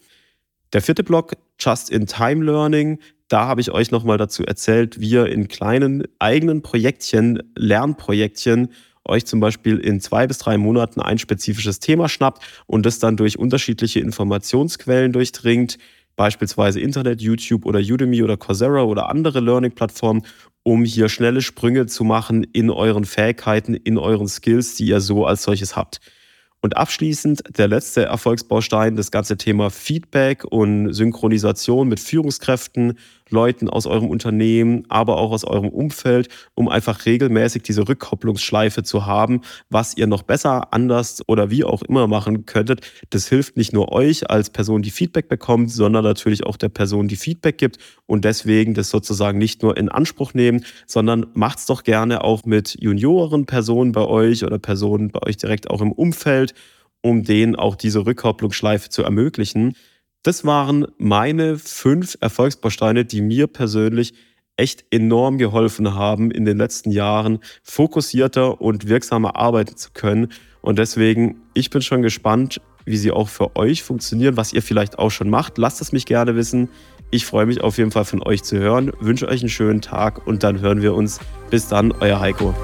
Der 0.73 0.83
vierte 0.83 1.03
Block, 1.03 1.33
Just-in-Time-Learning, 1.59 2.99
da 3.31 3.47
habe 3.47 3.61
ich 3.61 3.71
euch 3.71 3.93
nochmal 3.93 4.19
dazu 4.19 4.45
erzählt, 4.45 5.01
wie 5.01 5.11
ihr 5.11 5.27
in 5.27 5.47
kleinen 5.47 6.03
eigenen 6.19 6.63
Projektchen, 6.63 7.41
Lernprojektchen, 7.55 8.73
euch 9.05 9.25
zum 9.25 9.39
Beispiel 9.39 9.79
in 9.79 10.01
zwei 10.01 10.27
bis 10.27 10.39
drei 10.39 10.59
Monaten 10.59 11.01
ein 11.01 11.19
spezifisches 11.19 11.79
Thema 11.79 12.09
schnappt 12.09 12.43
und 12.67 12.85
das 12.85 12.99
dann 12.99 13.17
durch 13.17 13.39
unterschiedliche 13.39 14.01
Informationsquellen 14.01 15.13
durchdringt, 15.13 15.79
beispielsweise 16.17 16.81
Internet, 16.81 17.23
YouTube 17.23 17.67
oder 17.67 17.79
Udemy 17.79 18.25
oder 18.25 18.37
Coursera 18.37 18.83
oder 18.83 19.09
andere 19.09 19.39
Learning-Plattformen, 19.39 20.27
um 20.65 20.85
hier 20.85 21.09
schnelle 21.09 21.41
Sprünge 21.41 21.87
zu 21.87 22.03
machen 22.03 22.45
in 22.53 22.69
euren 22.69 23.05
Fähigkeiten, 23.05 23.75
in 23.75 23.97
euren 23.97 24.27
Skills, 24.27 24.75
die 24.75 24.87
ihr 24.87 25.01
so 25.01 25.25
als 25.25 25.45
solches 25.45 25.77
habt. 25.77 26.01
Und 26.63 26.77
abschließend 26.77 27.43
der 27.57 27.69
letzte 27.69 28.05
Erfolgsbaustein, 28.05 28.97
das 28.97 29.11
ganze 29.11 29.39
Thema 29.39 29.71
Feedback 29.71 30.45
und 30.45 30.93
Synchronisation 30.93 31.89
mit 31.89 32.01
Führungskräften, 32.01 32.99
Leuten 33.31 33.69
aus 33.69 33.87
eurem 33.87 34.09
Unternehmen, 34.09 34.85
aber 34.89 35.19
auch 35.19 35.33
aus 35.33 35.45
eurem 35.45 35.69
Umfeld, 35.69 36.29
um 36.55 36.69
einfach 36.69 37.07
regelmäßig 37.07 37.63
diese 37.63 37.89
Rückkopplungsschleife 37.89 38.83
zu 38.83 39.07
haben, 39.07 39.41
was 39.69 39.97
ihr 39.97 40.07
noch 40.07 40.23
besser, 40.23 40.73
anders 40.73 41.23
oder 41.27 41.51
wie 41.51 41.65
auch 41.65 41.83
immer 41.83 42.07
machen 42.07 42.47
könntet. 42.47 42.81
Das 43.11 43.29
hilft 43.29 43.57
nicht 43.57 43.73
nur 43.73 43.93
euch 43.93 44.31
als 44.31 44.51
Person, 44.51 44.83
die 44.83 44.91
Feedback 44.91 45.29
bekommt, 45.29 45.71
sondern 45.71 46.05
natürlich 46.05 46.45
auch 46.45 46.57
der 46.57 46.69
Person, 46.69 47.09
die 47.09 47.17
Feedback 47.17 47.59
gibt 47.59 47.79
und 48.07 48.25
deswegen 48.25 48.75
das 48.75 48.91
sozusagen 48.91 49.39
nicht 49.39 49.63
nur 49.63 49.77
in 49.77 49.89
Anspruch 49.89 50.35
nehmen, 50.35 50.65
sondern 50.87 51.27
macht's 51.35 51.67
doch 51.67 51.83
gerne 51.83 52.25
auch 52.25 52.45
mit 52.45 52.77
Junioren 52.81 53.47
Personen 53.47 53.93
bei 53.93 54.05
euch 54.05 54.45
oder 54.45 54.59
Personen 54.59 55.11
bei 55.11 55.23
euch 55.23 55.37
direkt 55.37 55.71
auch 55.71 55.81
im 55.81 55.93
Umfeld, 55.93 56.55
um 57.03 57.25
denen 57.25 57.57
auch 57.57 57.77
diese 57.77 58.05
Rückkopplungsschleife 58.05 58.91
zu 58.91 59.03
ermöglichen. 59.03 59.75
Das 60.23 60.45
waren 60.45 60.87
meine 60.99 61.57
fünf 61.59 62.19
Erfolgsbausteine, 62.21 63.07
die 63.07 63.23
mir 63.23 63.47
persönlich 63.47 64.13
echt 64.57 64.85
enorm 64.91 65.39
geholfen 65.39 65.95
haben, 65.95 66.31
in 66.31 66.45
den 66.45 66.59
letzten 66.59 66.91
Jahren 66.91 67.39
fokussierter 67.63 68.61
und 68.61 68.87
wirksamer 68.87 69.37
arbeiten 69.37 69.77
zu 69.77 69.91
können. 69.95 70.29
Und 70.61 70.79
deswegen, 70.79 71.41
ich 71.55 71.71
bin 71.71 71.81
schon 71.81 72.03
gespannt, 72.03 72.61
wie 72.85 72.99
sie 72.99 73.13
auch 73.13 73.29
für 73.31 73.57
euch 73.57 73.83
funktionieren, 73.83 74.37
was 74.37 74.53
ihr 74.53 74.63
vielleicht 74.63 74.99
auch 74.99 75.11
schon 75.11 75.31
macht. 75.31 75.57
Lasst 75.57 75.81
es 75.81 75.93
mich 75.93 76.05
gerne 76.05 76.37
wissen. 76.37 76.69
Ich 77.11 77.25
freue 77.25 77.47
mich 77.47 77.63
auf 77.63 77.79
jeden 77.79 77.91
Fall 77.91 78.05
von 78.05 78.23
euch 78.23 78.43
zu 78.43 78.59
hören, 78.59 78.93
wünsche 79.01 79.27
euch 79.27 79.41
einen 79.41 79.49
schönen 79.49 79.81
Tag 79.81 80.27
und 80.27 80.43
dann 80.43 80.61
hören 80.61 80.83
wir 80.83 80.95
uns. 80.95 81.19
Bis 81.51 81.67
dann, 81.67 81.93
euer 81.93 82.21
Heiko. 82.21 82.55